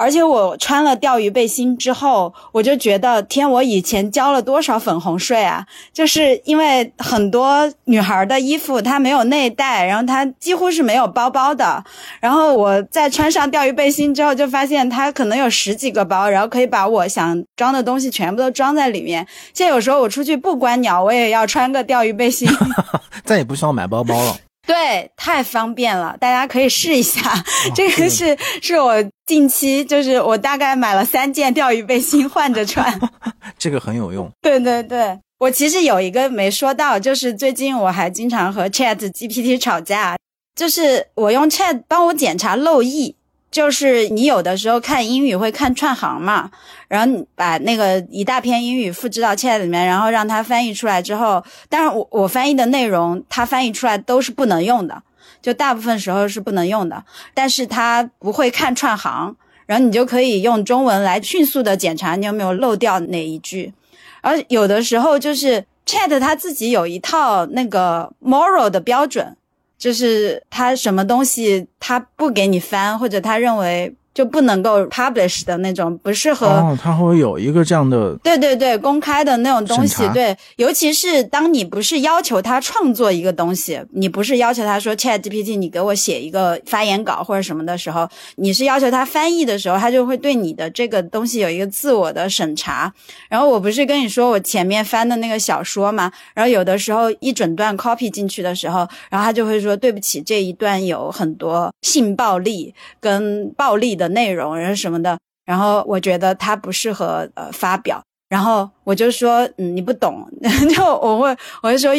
[0.00, 5.66] 而且我穿了钓鱼背心之后，我就觉得天，我以前交了多少粉红税啊！
[5.92, 11.84] 就是因为很多女孩的衣服它没有内袋，然后它几乎是没有包包的。
[12.18, 19.26] 然后我在穿上钓鱼背心之后，就发现它可能有十几个包，然后可以把我想装的东西全部都装在里面。
[19.52, 22.48] 现在有时候我出去不观鸟，我也要穿个钓鱼背心，
[23.26, 24.34] 再也不需要买包包了。
[24.70, 27.20] 对，太方便了，大家可以试一下。
[27.74, 28.94] 这个是是我
[29.26, 33.00] 近期，就是我大概买了三件钓鱼背心换着穿，
[33.58, 34.30] 这个很有用。
[34.40, 40.16] 对对对，我其实有一个没说到，就是最近我还经常和 Chat GPT 吵架，
[40.54, 43.16] 就是我用 Chat 帮我检查漏译。
[43.50, 46.50] 就是你有的时候看英语会看串行嘛，
[46.86, 55.02] 然后把那个一大篇英语复制到 Chat 里面，然后让它翻译出来之后，当然我我翻译的内容它翻译出来都是不能用的，
[55.42, 57.02] 就大部分时候是不能用的，
[57.34, 59.34] 但是它不会看串行，
[59.66, 63.72] 然后你就可以用中文来迅速的检查你有没有漏掉哪一句，
[64.20, 69.36] 而有的时候就是 Chat 它自己有一套那个 moral 的标准。
[69.80, 73.96] 就是他什么东西他不给你翻，或者他认为。
[74.12, 92.92] 就不能够 publish 的那种不适合哦，它会有一个这样的对对对公开的那种东西，对，尤其是当你不是要求他创作一个东西，你不是要求他说 Chat GPT 你给我写一个发言稿或者什么的时候，你是要求他翻译的时候，他就会对你的这个东西有一个自我的审查。
[93.28, 96.10] 然后我不是跟你说我前面翻的那个小说嘛？
[96.34, 103.99] 然后有的时候一整段 copy 进去的时候，然后他就会说对不起，这一段有很多性暴力跟暴力。
[104.00, 110.26] 的内容，然后什么的，然后我觉得他不适合呃发表，然后我就说，嗯，你不懂，
[110.74, 111.92] 就我会，我就说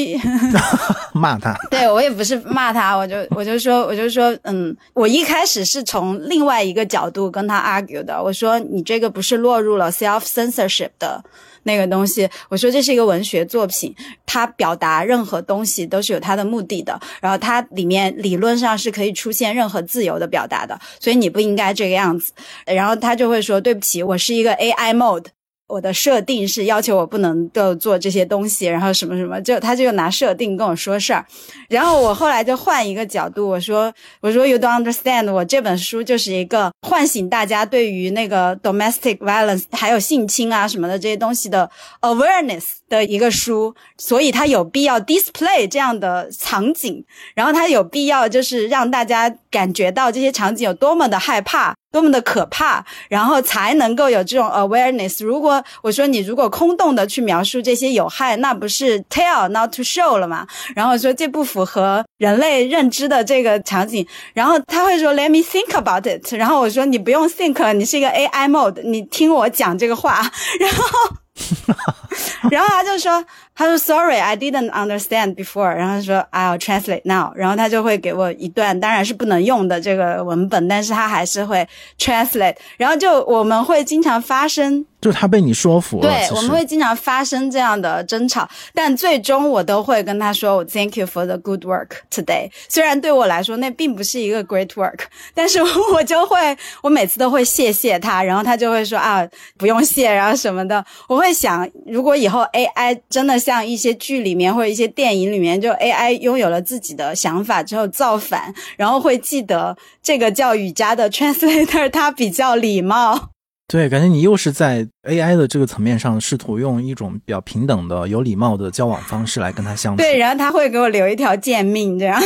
[1.13, 11.23] 骂他，对我也不是骂他，我就我就说，我就说，嗯，我一开始是从另外一个角度跟他 argue 的，我说你这个不是落入了 self censorship 的。
[11.63, 13.95] 那个东西，我说这是一个文学作品，
[14.25, 22.31] 它表达任何东西都是有它的目的的，然后它里面理论上是可以出现任何自由的表达的，所以你不应该这个样子。
[22.65, 25.25] 然后他就会说对不起，我是一个 AI mode。
[25.71, 31.25] 我的设定是要求我不能够做这些东西，然后什么什么，就他就拿设定跟我说事儿，
[31.69, 51.73] 然后我后来就换一个角度，我说我说 You don't understand，我这本书就是一个唤醒大家对于那个 domestic violence 还有性侵啊什么的这些东西的 awareness 的一个书，所以它有必要 display 这样的场景，然后它有必要就是让大家感觉到这些场景有多么的害怕。
[51.91, 55.23] 多么的可怕，然后才能够有这种 awareness。
[55.23, 60.47] 如果我说你如果空洞的去描述这些有害，那不是 tell not to show 了吗？
[60.75, 64.07] 然后说这不符合人类认知的这个场景。
[64.33, 66.33] 然后他会说 let me think about it。
[66.35, 70.21] 然后我说你不用 think，你是一个 AI mode，你听我讲这个话。
[70.59, 70.85] 然后。
[72.51, 73.23] 然后他就说
[73.55, 81.67] ：“他说 Sorry, I didn't understand before。”然后说：“I'll translate now。”然后他就会给我一段，当然是不能用的这个文本，但是他还是会
[81.99, 82.55] translate。
[82.77, 84.85] 然后就我们会经常发生。
[85.01, 94.99] 就他被你说服了，对，我们会经常发生这样的争吵，但最终我都会跟他说：“我 Thank you for the good work today。”虽然对我来说那并不是一个 great work，
[95.33, 99.27] 但是我就会，我每次都会谢谢他，然后他就会说：“啊，
[99.57, 113.29] 不用谢，然后什么的。”我会想，如果以后 AI 真的像一些剧里面或者一些电影里面，就 AI 拥有了自己的想法之后造反，然后会记得这个叫雨佳的 translator，他比较礼貌。
[113.67, 120.03] 对，感觉你又是在 AI 的这个层面上试图用一种比较平等的、有礼貌的交往方式来跟他相处。
[120.03, 122.21] 对，然后他会给我留一条贱命，这样。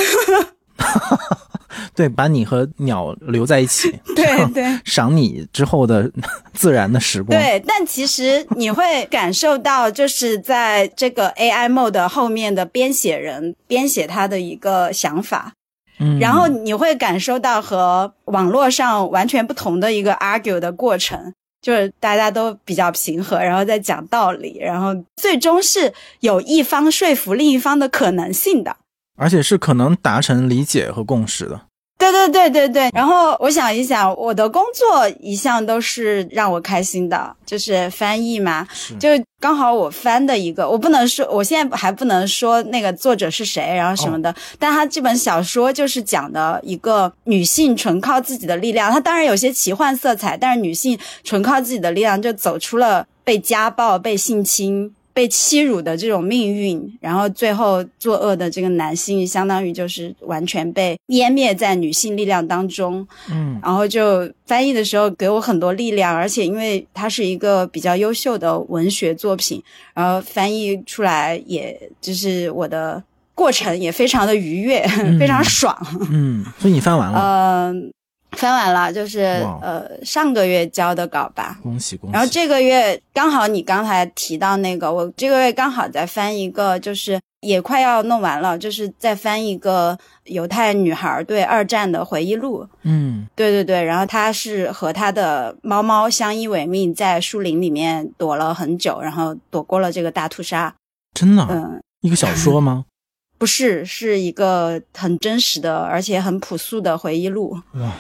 [1.94, 6.10] 对，把你和鸟留在一起， 对对，赏你之后的
[6.54, 7.38] 自然的时光。
[7.40, 15.54] 对，但其实你会感受到，就是在这个 AI mode 后面的编写人编写他的一个想法，
[16.00, 28.76] 嗯，然后你会感受到和网络上完全不同的一个 argue 的过程，就是大家都比较平和，然后在讲道理，然后最终是有一方说服另一方的可能性的。
[29.16, 31.61] 而且是可能达成理解和共识的。
[31.97, 32.89] 对对对对对。
[32.93, 38.68] 然后我想一想，我的工作一向都是让我开心的，就是翻译嘛。
[38.99, 39.09] 就
[39.39, 44.36] 刚好我翻的一个，我不能说，我现在还不能说那个作者是谁，然后什么的。
[44.59, 54.93] 但他这本小说就是讲的一个女性纯靠自己的力量，她当然有些奇幻色彩，但是女性纯靠自己的力量就走出了被家暴、被性侵。
[55.16, 63.07] 被欺辱的这种命运，然后最后作恶的这个男性，相当于就是完全被湮灭在女性力量当中。
[63.32, 69.63] 嗯，然后就翻译的时候给我很多力量，而且因为它是一个比较优秀的文学作品，
[69.93, 73.01] 然后翻译出来，也就是我的
[73.34, 74.86] 过程也非常的愉悦，
[75.18, 75.74] 非常爽。
[76.11, 77.72] 嗯，所以你翻完了？
[77.72, 77.91] 嗯。
[78.36, 79.22] 翻完了，就是
[79.62, 82.14] 呃上个月交的稿吧，恭喜恭喜。
[82.14, 92.68] 然后这个月刚好你刚才提到那个，我这个月刚好在翻一个，就是也快要弄完了，就是在翻一个犹太女孩对二战的回忆录。
[92.84, 100.74] 嗯，对对对，然后她是和她的猫猫相依为命，在树林里面躲了很久，然后躲过了这个大屠杀。
[101.14, 101.46] 真的？
[101.50, 102.86] 嗯，一个小说吗？
[103.38, 107.60] 不是，是一个很真实的，而且很朴素的回忆录。
[107.74, 107.92] 哇。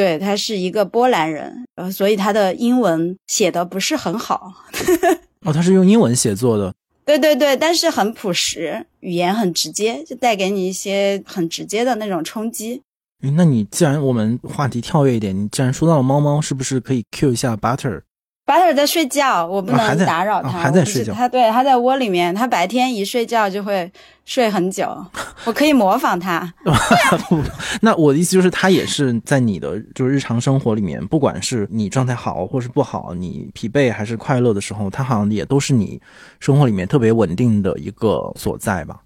[0.00, 4.50] 对他是一个波兰人，呃，所以他的英文写的不是很好。
[5.44, 6.72] 哦，他是用英文写作的。
[7.04, 12.80] 对对对，但是很朴实，语言很直接，就带给你一些很直接的那种冲击。
[13.36, 17.54] 那你既然我们话题跳跃一点，你既然说到了猫猫，是不是可以 cue 一下
[18.46, 20.50] Butter？Butter 在睡觉，我不能打扰他。
[20.50, 21.12] 还在睡觉。
[21.12, 23.90] 他对他在窝里面，他白天一睡觉就会
[24.24, 24.88] 睡很久。
[25.46, 26.52] 我可以模仿他。
[27.80, 36.00] 那我的意思就是，他也是在你的就是日常生活里面，不管是你状态好或是不好，你疲惫还是快乐的时候，他好像也都是你
[36.40, 39.00] 生活里面特别稳定的一个所在吧？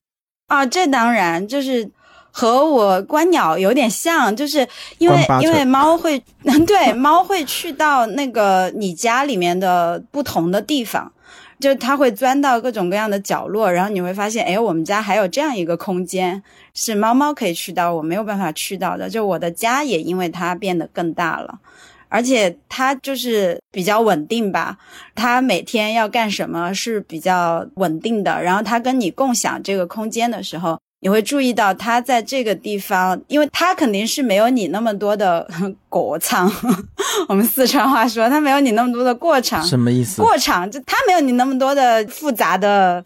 [0.49, 1.91] 啊，这当然就是。
[2.37, 4.67] 和我观鸟有点像，就是
[4.99, 6.21] 因为因为猫会，
[6.67, 11.13] 对猫会去到那个你家里面的不同的地方，
[11.61, 16.43] 就它会钻到各种各样的角落，然后你会发现，哎，我们家还有这样一个空间
[16.75, 19.09] 是猫猫可以去到，我没有办法去到的。
[19.09, 21.61] 就我的家也因为它变得更大了，
[22.09, 24.77] 而且它就是比较稳定吧，
[25.15, 30.77] 它每天要干什么是比较稳定的，然后它跟你共享这个空间的时候。
[31.05, 35.47] 你会注意到他在这个地方，因为他肯定是没有你那么多的
[35.91, 36.51] 过场。
[37.29, 39.63] 我们四川话说，他没有你那么多的过场。
[39.63, 40.23] 什么意思？
[40.23, 43.05] 过场就他没有你那么多的复杂的。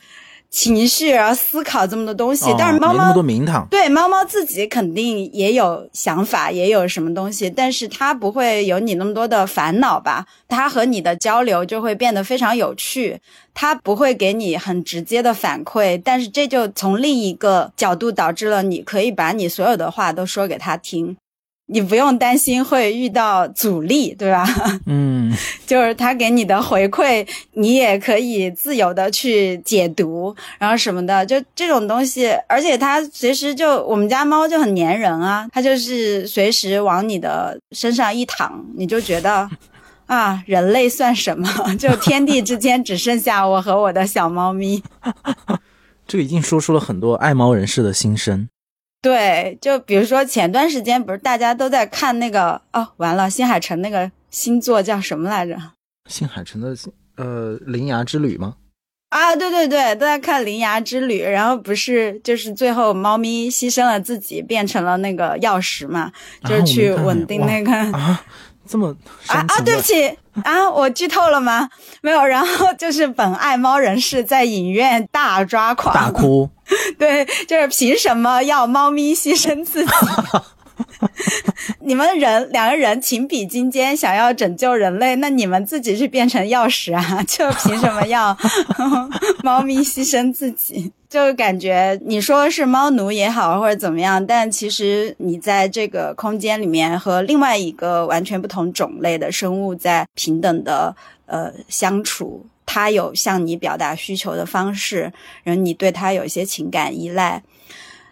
[0.50, 3.14] 情绪，然后思考这么多东西，但是猫猫
[3.70, 10.26] 对猫猫自己肯定也有想法，也有什么东西，但是它不会有你那么多的烦恼吧？
[10.48, 13.20] 它和你的交流就会变得非常有趣，
[13.52, 21.16] 它不会给你很直接的反馈，但是这就从另一个角度导致了你可以把你所有的话都说给他听。
[21.70, 24.46] 你不用担心会遇到阻力，对吧？
[24.86, 25.30] 嗯，
[25.66, 32.30] 就是他给你的回馈，你也可以自由的去解读，然后什么的，就这种东西。
[32.48, 39.48] 而且它随时就，我们家猫就很粘人啊，它就是随时往你的身上一躺，你就觉得
[40.06, 41.46] 啊，人类算什么？
[41.78, 44.82] 就天地之间只剩下我和我的小猫咪。
[46.08, 48.48] 这个已经说出了很多爱猫人士的心声。
[49.00, 55.56] 对，就比如说前段时间不是大家都在看那个哦，完了，新海诚那个新作叫什么来着？
[56.08, 56.76] 新海诚的
[57.16, 58.54] 呃《铃芽之旅》吗？
[59.10, 66.12] 啊，对对对，都在看《铃芽之旅》，然后不是就是最后猫咪牺牲了自己，变成了那个钥匙嘛，
[66.44, 68.22] 就是去稳定那个啊。
[68.66, 68.94] 这么
[69.28, 69.60] 啊啊！
[69.64, 70.06] 对不起
[70.44, 71.70] 啊，我剧透了吗？
[72.02, 72.22] 没有。
[72.22, 76.50] 然后就是本爱猫人士在影院大抓狂，大哭。
[76.98, 79.90] 对，就是凭什么要猫咪牺牲自己？
[81.80, 87.22] 你们人两个人情比金坚，想要拯救人类，那你们自己去变成钥匙啊？
[87.26, 88.36] 就凭什么要
[89.42, 90.92] 猫咪牺牲自己？
[91.08, 100.94] 就感觉你说是猫奴也好，或者怎么样，但其实你在这个空间里面和另外一个完全不同种类的生物在平等的
[101.26, 105.10] 呃相处，他有向你表达需求的方式，
[105.42, 107.42] 然后你对他有一些情感依赖。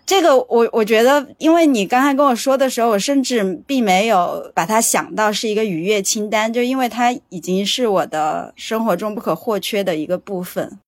[0.07, 10.78] 这个我我觉得，因为你刚才跟我说的时候，我甚至并没有把它想到是一个愉悦清单，就因为它已经是我的生活中不可或缺的一个部分。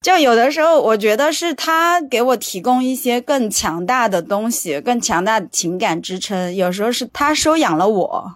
[0.00, 6.52] 就有的时候，我觉得是他给我提供一些更强大的东西，更强大的情感支撑。
[6.56, 8.34] 有时候是他收养了我，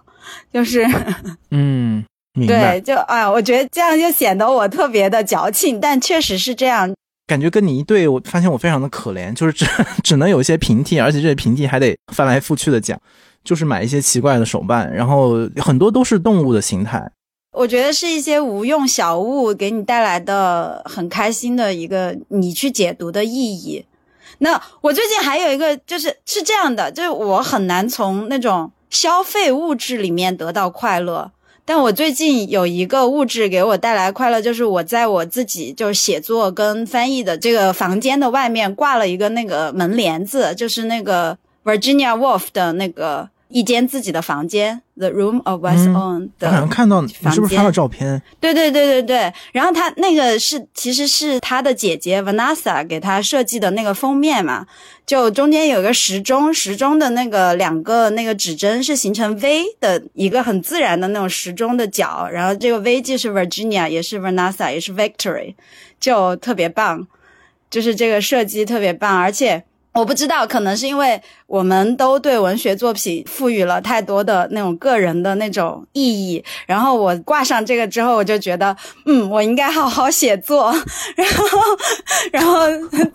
[0.53, 0.87] 就是
[1.51, 2.05] 嗯，
[2.45, 6.93] 对，就啊，我觉得这样就显得我特别的矫情，但确实是这样。
[7.25, 9.65] 感觉跟你一对，我发现我非常的可怜，就是只
[10.03, 12.97] 只能有一些平替，而且这些平替还得翻来覆去的讲，
[13.43, 17.09] 就是买一些奇怪的手办，然后很多都是动物的形态。
[17.51, 23.83] 我觉得是一些无用小物给你带来的很开心的一个你去解读的意义。
[24.37, 31.31] 那我最近还有一个就是是这样的，就是我很难从那种消费物质里面得到快乐。
[31.67, 44.81] 但我最近有一个物质给我带来快乐，就是我在我自己就是写作跟翻译的这个房间的外面挂了一个那个门帘子，就是那个 Virginia Woolf 的那个一间自己的房间。
[44.95, 48.19] The room of one's own 的，好像看到你是不是发了照片？
[48.39, 49.33] 对对对对对。
[49.51, 54.65] 然后他那个是其实是他的姐姐 Vanessa 给他设计的那个封面嘛，
[55.05, 65.53] 就中间有个时钟，时钟的那个两个那个指针是形成 V 的一个很自然的那种时钟的角，然后这个 V 既是 Virginia，也是 Vanessa，也是 Victory，
[65.99, 67.05] 就特别棒，
[67.69, 69.63] 就是这个设计特别棒，而且。
[69.93, 76.43] 我不知道，可能是因为我们都对文学作品赋予了太多的那种个人的那种意义。
[76.65, 78.75] 然后我挂上这个之后，我就觉得，
[79.05, 80.75] 嗯，我应该好好写作。
[81.15, 81.47] 然后，
[82.31, 82.65] 然后，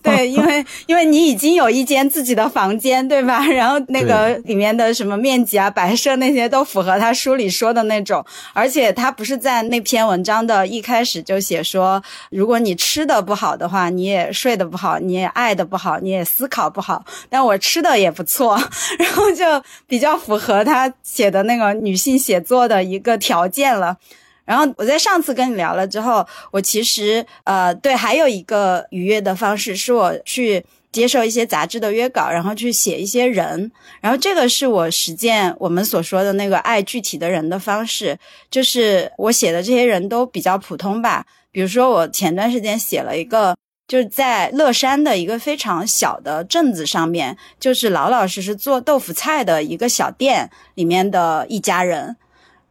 [0.03, 3.45] 对， 因为因为你已经有一间自己的房间，对吧？
[3.53, 8.25] 然后那个里面的什么面积啊、摆设那些都符合他书里说的那种。
[8.55, 16.63] 而且他不是在那篇文章的一开始就写说，如果你吃的不好的话，你也睡得不好，你也爱的不好，你也思考。
[16.73, 18.57] 不好，但我吃的也不不错，
[19.01, 19.45] 然后就
[19.89, 23.97] 比较符合他写的那个女性写作的一个条件了。
[24.45, 33.71] 然后我在上次跟你聊了之后，我其实呃对，还有一个愉悦的方式是我去接受一些杂志的约稿，然后去写一些人，
[34.01, 38.17] 然后这个是我实践我们所说的那个爱具体的人的方式，
[38.49, 41.27] 就是我写的这些人都比较普通吧。
[41.51, 43.57] 比如说我前段时间写了一个。
[43.89, 52.17] 就是在乐山的一个非常小的镇子上面，就是老老实实做豆腐菜的一个小店里面的一家人。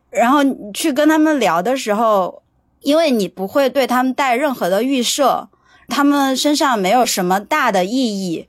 [0.10, 0.40] 然后
[0.74, 2.42] 去跟他们聊的时候，
[2.82, 5.50] 因为你不会对他们带任何的预设，
[5.88, 8.48] 他们身上没有什么大的意义，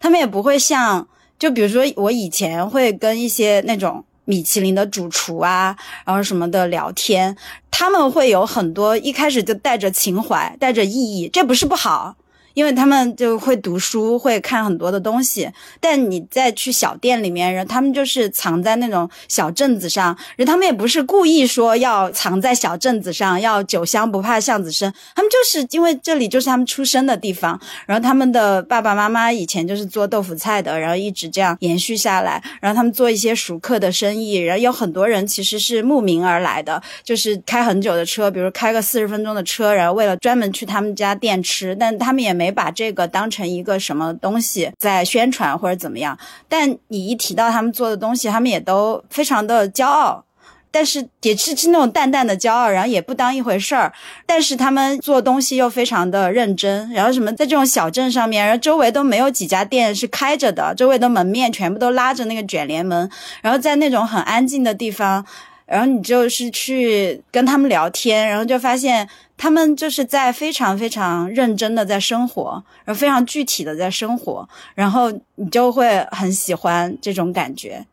[0.00, 1.06] 他们也不会像，
[1.38, 4.04] 就比如说我以前会跟一些那种。
[4.24, 7.36] 米其林的主厨啊，然后什么的聊天，
[7.70, 12.16] 他们会有很多一开始就带着情怀，带着意义，这不是不好。
[12.54, 15.50] 因为他们就会读书，会看很多的东西，
[15.80, 42.43] 但你再去小店里面，人他们就是藏在那种小镇子上，人他们也不是故意说要藏在小镇子上，要酒香不怕巷子深，他们就是因为这里就是他们出生的地方，然后他们的爸爸妈妈以前就是做豆腐菜的，然后一直这样延续下来，然后他们做一些熟客的生意，然后有很多人其实是慕名而来的，就是开很久的车，比如开个四十分钟的车，然后为了专门去他们家店吃，但他们也没。
[42.44, 50.22] 没把这个当成一个什么东西在宣传或者怎么样，但你一提到他们做的东西，他们也都非常的骄傲，
[50.70, 53.90] 但是也是是那种淡淡的骄傲，然后也不当一回事儿。
[54.26, 63.08] 但是他们做东西又非常的认真，然后什么在这种小镇上面，然后周围都没有几家店是开着的，周围的门面全部都拉着那个卷帘门，
[63.40, 65.24] 然后在那种很安静的地方，
[65.64, 69.08] 然后你就是去跟他们聊天，然后就发现。
[69.36, 77.84] 他们就是在非常非常认真的在生活，然后非常具体的在生活，然后你就会很喜欢这种感觉。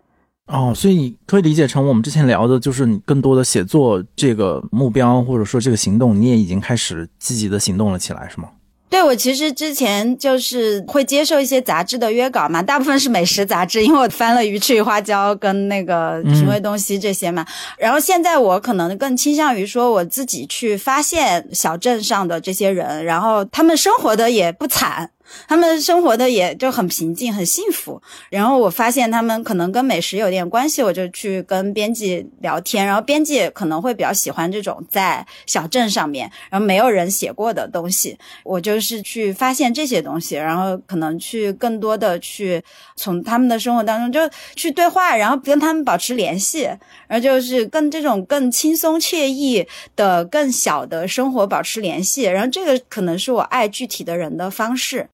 [0.47, 8.49] 哦，所以你可以理解成我们之前聊的，就是你更多的写作这个目标，或者说这个行动，你也已经开始积极的行动了起来，是吗？
[8.91, 17.45] 对，我其实之前就是会接受一些杂志的约稿嘛，大部分是美食杂志，因为我翻了《鱼翅与花椒》跟那个《品味东西》这些嘛。
[17.77, 25.09] 然后现在我可能更倾向于说，我自己去发现小镇上的这些人，然后他们生活的也不惨。
[25.47, 28.01] 他们生活的也就很平静、很幸福。
[28.29, 38.17] 然后我发现他们可能跟美食有点关系，我就去跟编辑聊天，然后编辑可能会比较喜欢这种在小镇上面，然后没有人写过的东西。
[38.43, 42.61] 我就是去发现这些东西，然后可能去更多的去
[42.95, 46.63] 从他们的生活当中就去对话，然后跟他们保持联系，
[47.07, 49.65] 然后就是跟这种更轻松惬意
[49.95, 52.23] 的、更小的生活保持联系。
[52.23, 55.07] 然后这个可能是我爱具体的人的方式。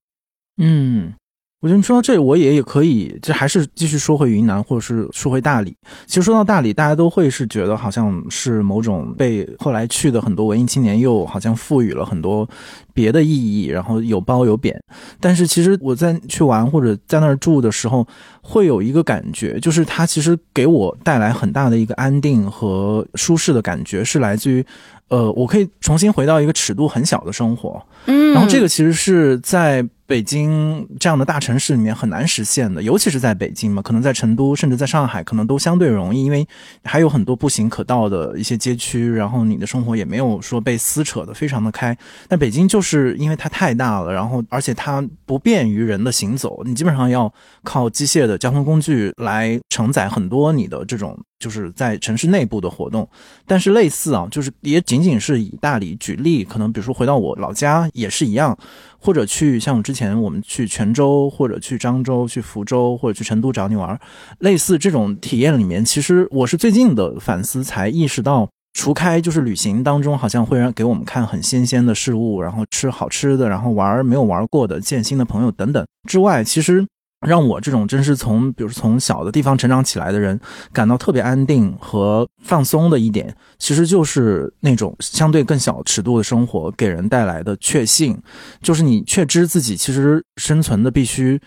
[0.58, 1.14] 嗯，
[1.60, 5.76] 我觉得你说到这，我也也可以，这还是继续说回云南，或者是说回大理。
[6.06, 12.48] 其实说到大理，大家都会是觉得好像是某种被后来去的很多文艺青年又好像赋予了很多
[12.92, 14.76] 别的意义，然后有褒有贬。
[15.20, 18.06] 但是其实我在去玩或者在那儿住的时候，
[18.42, 24.64] 会有一个感觉，就是它其实给我带来很大的一个安定和舒适的感觉，是来自于。
[25.08, 36.48] 呃，我可以重新回到一个尺度很小的生活，嗯，然后这个其实是在北京这样的大城市里面很难实现的，尤其是在北京嘛，可能在成都甚至在上海可能都相对容易，因为
[36.82, 41.94] 还有很多步行可到的一些街区，然后你的生活也没有说被撕扯的非常的开。
[42.26, 47.30] 但北京就是因为它太大了，然后而且它不便于人的行走，你基本上要
[47.62, 51.18] 靠机械的交通工具来承载很多你的这种。
[51.38, 53.08] 就是在城市内部的活动，
[53.46, 58.56] 但是类似啊，就是也仅仅是以大理举例，可能比如说回到我老家也是一样，
[58.98, 63.98] 或者去像之前我们去泉州，或者去漳州、去福州，或者去成都找你玩，
[64.40, 76.84] 类似这种体验里面，其实我是最近的反思才意识到，除开就是旅行当中好像会让给我们看很新鲜的事物，然后吃好吃的，然后玩没有玩过的，见新的朋友等等之外，其实。
[77.26, 80.38] 让我这种真是从，比如从小的地方成长起来的人，
[80.72, 88.16] 感到特别安定和放松的一点，其实就是那种相对更小尺度的生活给人带来的确信，
[88.62, 91.40] 就是你确知自己其实生存的必须。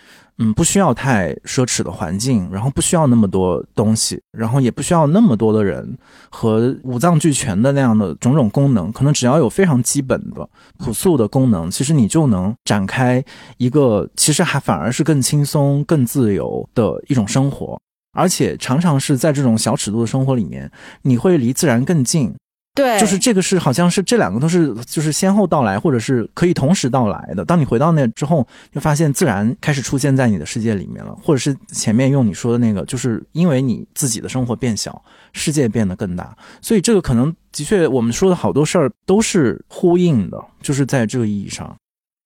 [0.44, 5.96] 嗯，不需要太奢侈的环境，然后不需要那么多东西，然后也不需要那么多的人
[6.32, 13.24] 和五脏俱全的那样的种种功能，可能只要有非常基本的朴素的功能，其实你就能展开
[13.58, 17.80] 一个其实还反而是更轻松、更自由的一种生活，
[18.14, 20.72] 而且常常是在这种小尺度的生活里面，
[21.04, 22.34] 你会离自然更近。
[22.74, 27.44] 对，就是这个是好像是这两个都是就是先后到来，或者是可以同时到来的。
[27.44, 35.04] 当你回到那之后，就发现自然开始出现在你的世界里面了，或者是前面用你说的那个，就是因为你自己的生活变小，
[35.34, 36.34] 世界变得更大。
[36.62, 41.76] 所以这个可能的确，我们说的好多事儿都是呼应的，就是在这个意义上。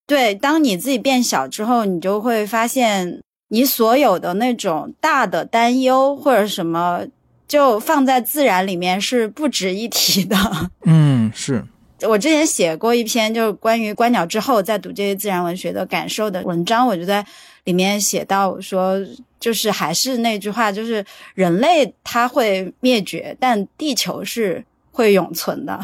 [0.06, 3.20] 对，当你自己变小之后，你就会发现
[3.50, 7.02] 你所有的那种大的担忧或者什么。
[7.48, 10.36] 就放在自然里面是不值一提的。
[10.86, 11.64] 嗯，是
[12.04, 17.26] 我之前写过一篇，就是关于观鸟之后再读这些自然文学的感受的文章，我就在
[17.64, 18.98] 里面写到说，
[19.40, 25.80] 就是还是那句话，就是人类它会灭绝，但地球是会永存的。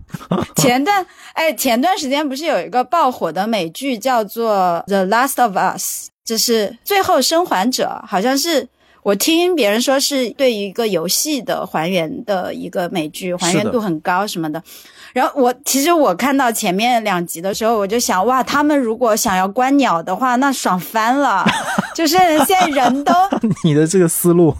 [0.56, 1.04] 前段
[1.34, 8.68] 哎，前段时间不是有一个爆火的美剧叫做《The Last of Us》，就是最后生还者，好像是。
[9.02, 14.62] 我听别人说是对于一个游戏的还原的一个美剧，还原度很高什么的。
[15.12, 21.46] 然后我其实我看到前面两集的时候，我就想，哇，他们如果想要观鸟的话，那爽翻了。
[21.94, 23.12] 就是现在人都
[23.64, 24.54] 你的这个思路，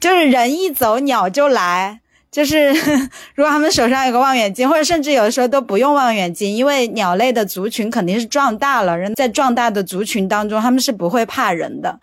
[0.00, 2.00] 就是人一走，鸟就来。
[2.30, 2.70] 就是
[3.34, 11.98] 如果他们手上有个望远镜，或者甚至有的时候都不用望远镜，因为鸟类的族群肯定是壮大了，人在壮大的族群当中，他们是不会怕人的。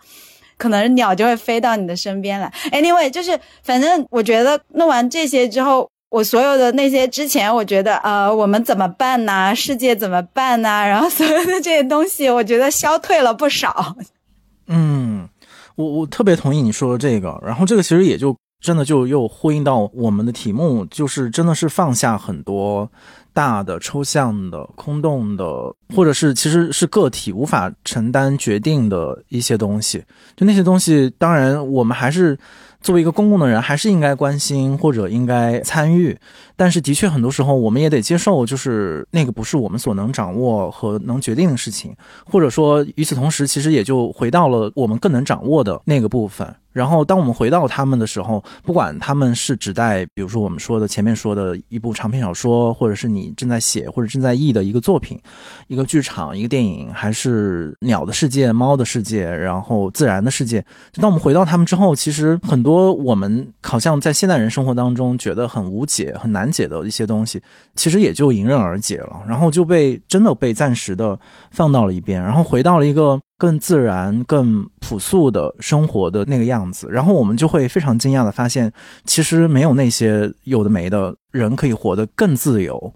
[0.64, 2.50] 可能鸟就会飞到你的身边来。
[2.72, 9.54] Anyway，就是反正我觉得弄完这些之后，我所有的那些之前我觉得呃我们怎么办呢？
[9.54, 10.70] 世界怎么办呢？
[10.88, 13.98] 然后所有的这些东西，我觉得消退了不少。
[14.68, 15.28] 嗯，
[15.76, 17.38] 我我特别同意你说的这个。
[17.46, 22.90] 然后这个其实也就真的就又呼应到我们的题目，就是真的是放下很多。
[23.34, 25.46] 大的、抽象的、空洞的，
[25.96, 30.04] 或者是其实是个体无法承担决定的一些东西，
[30.36, 32.38] 就那些东西，当然我们还是
[32.80, 36.18] 作为一个公共的人，还是应该关心或者应该参与。
[36.56, 46.56] 但是的确，很多时候我们也得接受，就是那个不是我们所能掌握和能决定的事情，或者说与此同时，其实也就回到了我们更能掌握的那个部分。
[46.72, 55.20] 然后，当我们回到他们的时候，不管他们是指代，比如说我们说的前面说的一部长篇小说，或者是你你正在写或者正在译的一个作品，
[55.68, 60.60] 一个剧场、一个电影，还是鸟的世界、猫的世界，然后自然的世界。
[60.92, 67.42] 就当我们回到他们之后，其实很多我们好像在现代人生活当中觉得很无解、很难解的一些东西，
[67.76, 71.18] 其实也就迎刃而解了，然后就被真的被暂时的
[71.52, 73.20] 放到了一边，然后回到了一个。
[73.36, 78.72] 更自然、更朴素的生活的那个样子，然后我们就会非常惊讶的发现，
[79.04, 82.94] 其实没有那些有的没的人可以活得更自由。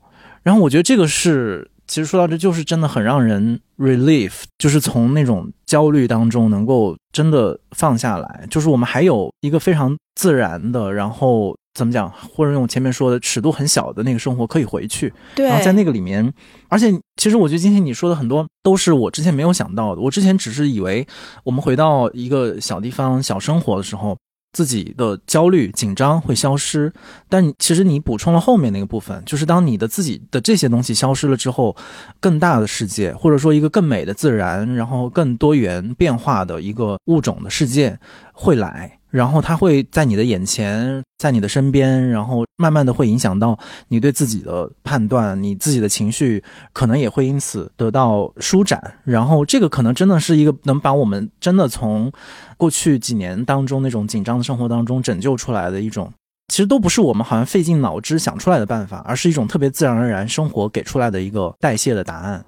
[0.47, 11.53] 然后我觉得这个是，其实说到这就是真的很让人 relief，就是从那种焦虑当中能够真的放下来，就是我们还有一个非常自然的，然后。
[11.77, 12.11] 怎么讲？
[12.11, 16.33] 或者用前面说的尺度很小的那个生活可以回去，然后在那个里面，
[16.69, 20.01] 而且其实我觉得今天你说的很多都是我之前没有想到的。
[20.01, 21.05] 我之前只是以为
[21.43, 24.17] 我们回到一个小地方、小生活的时候，
[24.57, 26.91] 自己的焦虑、紧张会消失。
[27.29, 31.75] 但其实你补充了后面那个部分，就是当你的自己的这些东西消失了之后，
[32.19, 37.99] 更大的世界，或者说一个更美的自然，然后更多元变化的一个物种的世界
[38.33, 38.97] 会来。
[39.17, 43.57] 然后它会在你的眼前，在你的身边，然后慢慢的会影响到
[43.87, 48.79] 你对自己的判断，你自己的情绪可能也会因此得到舒展。
[49.03, 52.11] 然后这个可能真的是一个能把我们真的从
[52.57, 56.13] 过去几年当中那种紧张的生活当中拯救出来的一种，
[56.49, 62.45] 其实都不是我们好像费尽脑汁想出来的办法，而是一种特别自然而然生活给出来的一个代谢的答案。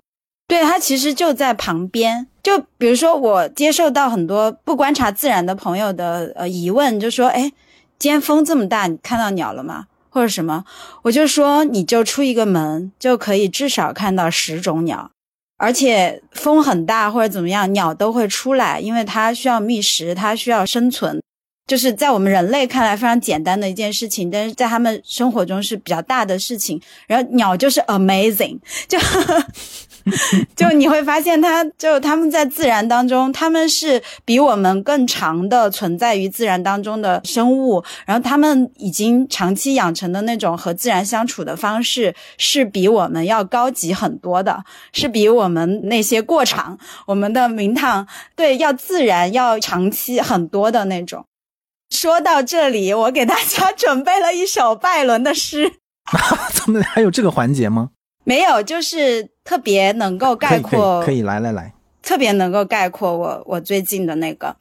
[0.50, 2.26] 对，它其实就在旁边。
[2.42, 7.52] 就比如说，我接受到很多不观察自然的朋友的呃疑问，就说：“哎，
[8.00, 9.86] 今天风这么大，你看到鸟了吗？
[10.10, 10.66] 或者什么？”
[11.04, 15.12] 我就说：“你就出一个门，就可以至少看到十种鸟，
[15.58, 21.22] 而且风很大或者怎么样，鸟都会出来，因为它需要觅食，它需要生存。
[21.68, 26.82] 就是在我们人类看来非常简单的一件事情，但是在他们生活中是比较大的事情。
[27.06, 28.98] 然后鸟就是 amazing，就。”
[30.56, 37.84] 就你会发现，它就他们在自然当中，他们是比我们更长的存在于自然当中的生物。
[38.06, 51.26] 然后他们已经长期养成的那种和自然相处的方式，是比我们要高级很多的，是比我们那些过场，我们的名堂对要自然要长期很多的那种。
[51.90, 55.74] 说到这里，我给大家准备了一首拜伦的诗。
[56.54, 57.90] 怎么还有这个环节吗？
[58.24, 61.74] 没有，就是特别能够概括，可以来来来，
[62.04, 64.56] 特别能够概括我我最近的那个，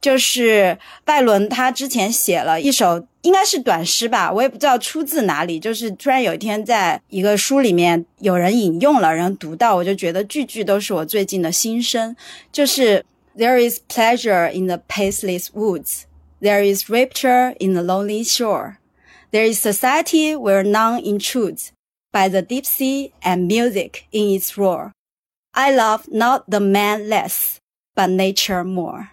[0.00, 12.16] 就是拜伦他之前写了一首应该是短诗吧，我也不知道出自哪里，就是突然有一天在一个书里面有人引用了，然后读到，我就觉得句句都是我最近的心声，
[12.50, 13.04] 就是
[13.38, 16.02] There is pleasure in the paceless woods,
[16.40, 18.78] there is rapture in the lonely shore,
[19.30, 21.68] there is society where none intrudes.
[22.12, 24.92] By the deep sea and music in its roar.
[25.52, 27.56] I love not the man less,
[27.96, 29.08] but nature more.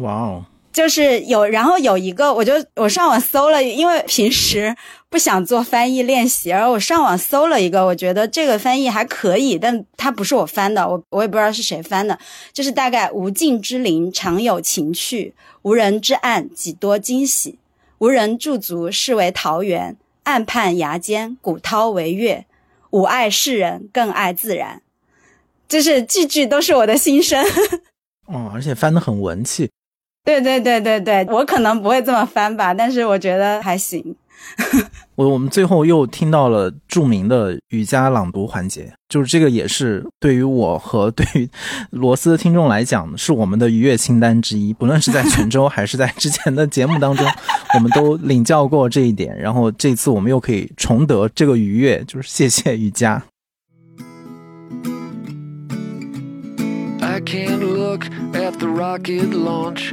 [0.00, 0.44] 哇哦！
[0.72, 4.74] 就是有，然后有一个，我就我上网搜了，因为平时
[5.08, 12.18] 不想做翻译练习，然后我上网搜了一个，我觉得这个翻译还可以，但它不是我翻的，我我也不知道是谁翻的，
[12.52, 17.60] 就是大概无尽之林常有情趣，无人之岸几多惊喜，
[17.98, 19.96] 无人驻足是为桃源。
[20.24, 22.44] 岸畔崖间，古涛为月，
[22.90, 24.82] 吾爱世人，更爱自然。
[25.66, 27.42] 就是句句都是我的心声。
[28.26, 29.70] 哦，而且翻得很文气。
[30.24, 34.16] 对对对对对，我可能不会这么翻吧，但是我觉得还行。
[35.16, 41.48] 我我们最后又听到了著名的瑜伽朗读环节，就是这个也是对于我和对于
[41.90, 44.72] 罗斯的听众来讲，是我们的愉悦清单之一。
[44.72, 47.26] 不论是在泉州还是在之前的节目当中，
[47.74, 49.38] 我们都领教过这一点。
[49.38, 53.22] 然后这次我们又可以重得这个愉悦，就是谢谢瑜伽。
[57.00, 59.92] I can't look at the rocket launch.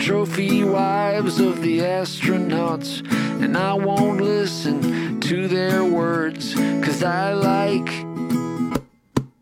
[0.00, 3.02] Trophy wives of the astronauts
[3.42, 4.80] and i won't listen
[5.20, 7.92] to their words cause i like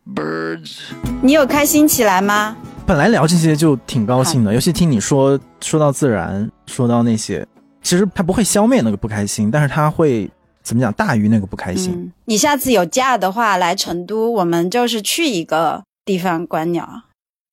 [0.05, 0.81] birds.
[1.23, 2.57] 你有开心起来吗？
[2.85, 7.47] 本来聊这些就挺高兴的尤其听你说说到自然说到那些
[7.83, 10.29] 其实它不会消灭那个不开心但是它会
[10.65, 12.13] 怎么讲大于那个不开心。
[12.25, 17.03] 你下次有假的话来成都我们就是去一个地方观鸟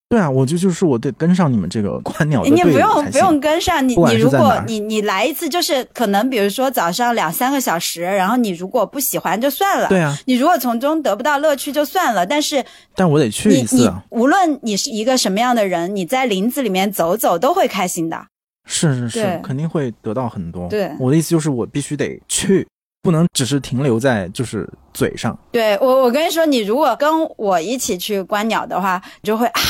[0.08, 9.88] 对啊，我就就是我得跟上你们这个观鸟的你不用不用跟上你，你如果你你来一次，就是可能比如说早上两三个小时，然后你如果不喜欢就算了。
[9.90, 12.24] 对啊，你如果从中得不到乐趣就算了。
[12.24, 12.64] 但是，
[12.96, 13.92] 但我得去一次。
[14.10, 18.28] 无论你是一个什么样的人，你在林子里面走走都会开心的。
[18.68, 20.70] 是是是，肯定会得到很多。
[20.70, 22.66] 对，我的意思就是我必须得去。
[23.02, 25.38] 不能只是停留在就是嘴上。
[25.52, 29.62] 对我，我跟你说，你如果跟我一起去观鸟的话，你就会啊，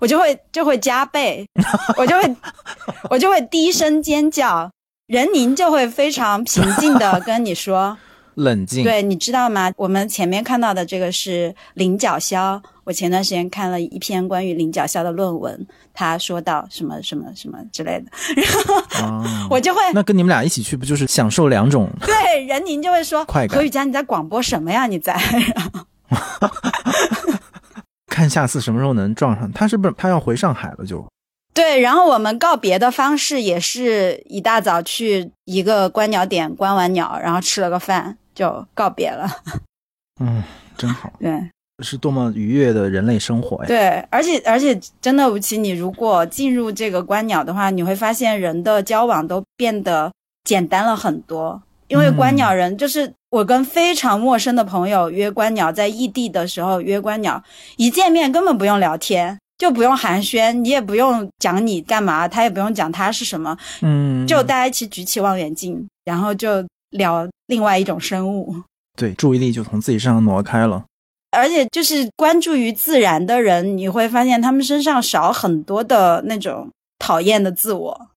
[0.00, 1.46] 我就会就会加倍，
[1.96, 2.36] 我就会
[3.10, 4.70] 我就会低声尖叫，
[5.06, 7.96] 任宁就会非常平静的跟你说。
[8.34, 8.82] 冷静。
[8.82, 9.70] 对，你知道吗？
[9.76, 12.58] 我们前面看到的这个是菱角鸮。
[12.84, 21.90] 我前段时间看了一篇关于菱角鸮的论文，他说到什么什么什么之类的，然后 我就会那跟你们俩一起去，不就是享受两种？
[22.00, 23.46] 对，任宁就会说快。
[23.46, 24.86] 何雨佳，你在广播什么呀？
[24.86, 25.14] 你在？
[28.32, 29.68] 看下次什么时候能撞上他？
[29.68, 30.86] 是不是他要回上海了？
[30.86, 31.04] 就
[31.52, 38.16] 对，然后我们告别的方式也是一大早去一个观鸟点观完鸟，然后吃了个饭。
[38.34, 39.28] 就告别了，
[40.18, 40.42] 嗯，
[40.78, 41.38] 真好，对，
[41.84, 43.66] 是多么愉悦的人类生活呀！
[43.66, 50.10] 对，而且而且真的，吴奇，你如果进入这个观鸟的话，你会发现人的交往都变得
[50.44, 51.62] 简单了很多。
[51.92, 57.40] 因为观鸟人就是我跟非常陌生的朋友约观鸟，在异地的时候约观鸟，
[57.76, 66.64] 一见面根本不用聊天，就不用寒暄，你也不用讲你干嘛，他也不用讲他是什么，嗯，就大家一起举起望远镜，然后就。
[66.92, 68.54] 聊另外一种生物，
[68.98, 70.84] 对，注意力就从自己身上挪开了。
[71.30, 76.68] 而且就是关注于自然的人，你会发现他们身上少很多的那种
[76.98, 78.08] 讨厌的自我。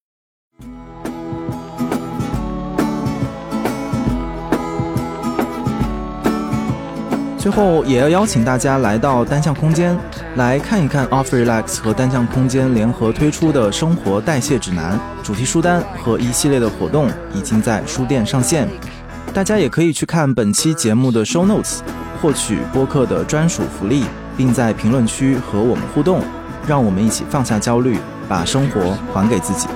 [7.45, 9.95] 最后也要邀请大家来到单向空间，
[10.35, 18.67] 来看一看 Off Relax 和单向空间联合推出的生活代谢指南主题书单和一系列的活动已经在书店上线。
[19.31, 21.81] 大家也可以去看本期节目的 Show Notes，
[22.19, 26.23] 获取播客的专属福利，并在评论区和我们互动，
[26.65, 29.67] 让我们一起放下焦虑，把生活还给自己。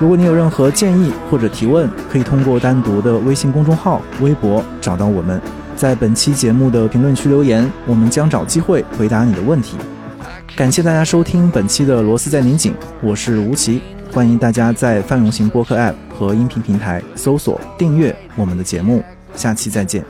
[0.00, 5.38] 如果你有任何建议或者提问，可以通过单独的微信公众号、微博找到我们，
[5.76, 9.76] 在本期节目的评论区留言，我们将找机会回答你的问题。
[10.56, 12.72] 感谢大家收听本期的《螺丝在拧紧》，
[13.02, 20.02] 我是吴奇，欢迎大家在泛用型播客 App 和音频平台搜索订阅我们的节目，下期再见。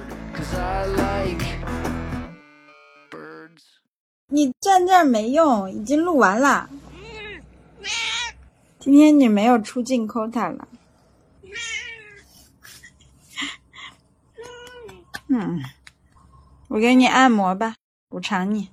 [4.29, 6.71] 你站这没用，已经录完了。
[8.81, 10.67] 今天你没有出镜 quota 了，
[15.29, 15.63] 嗯，
[16.69, 17.75] 我给你按摩吧，
[18.09, 18.71] 补偿你。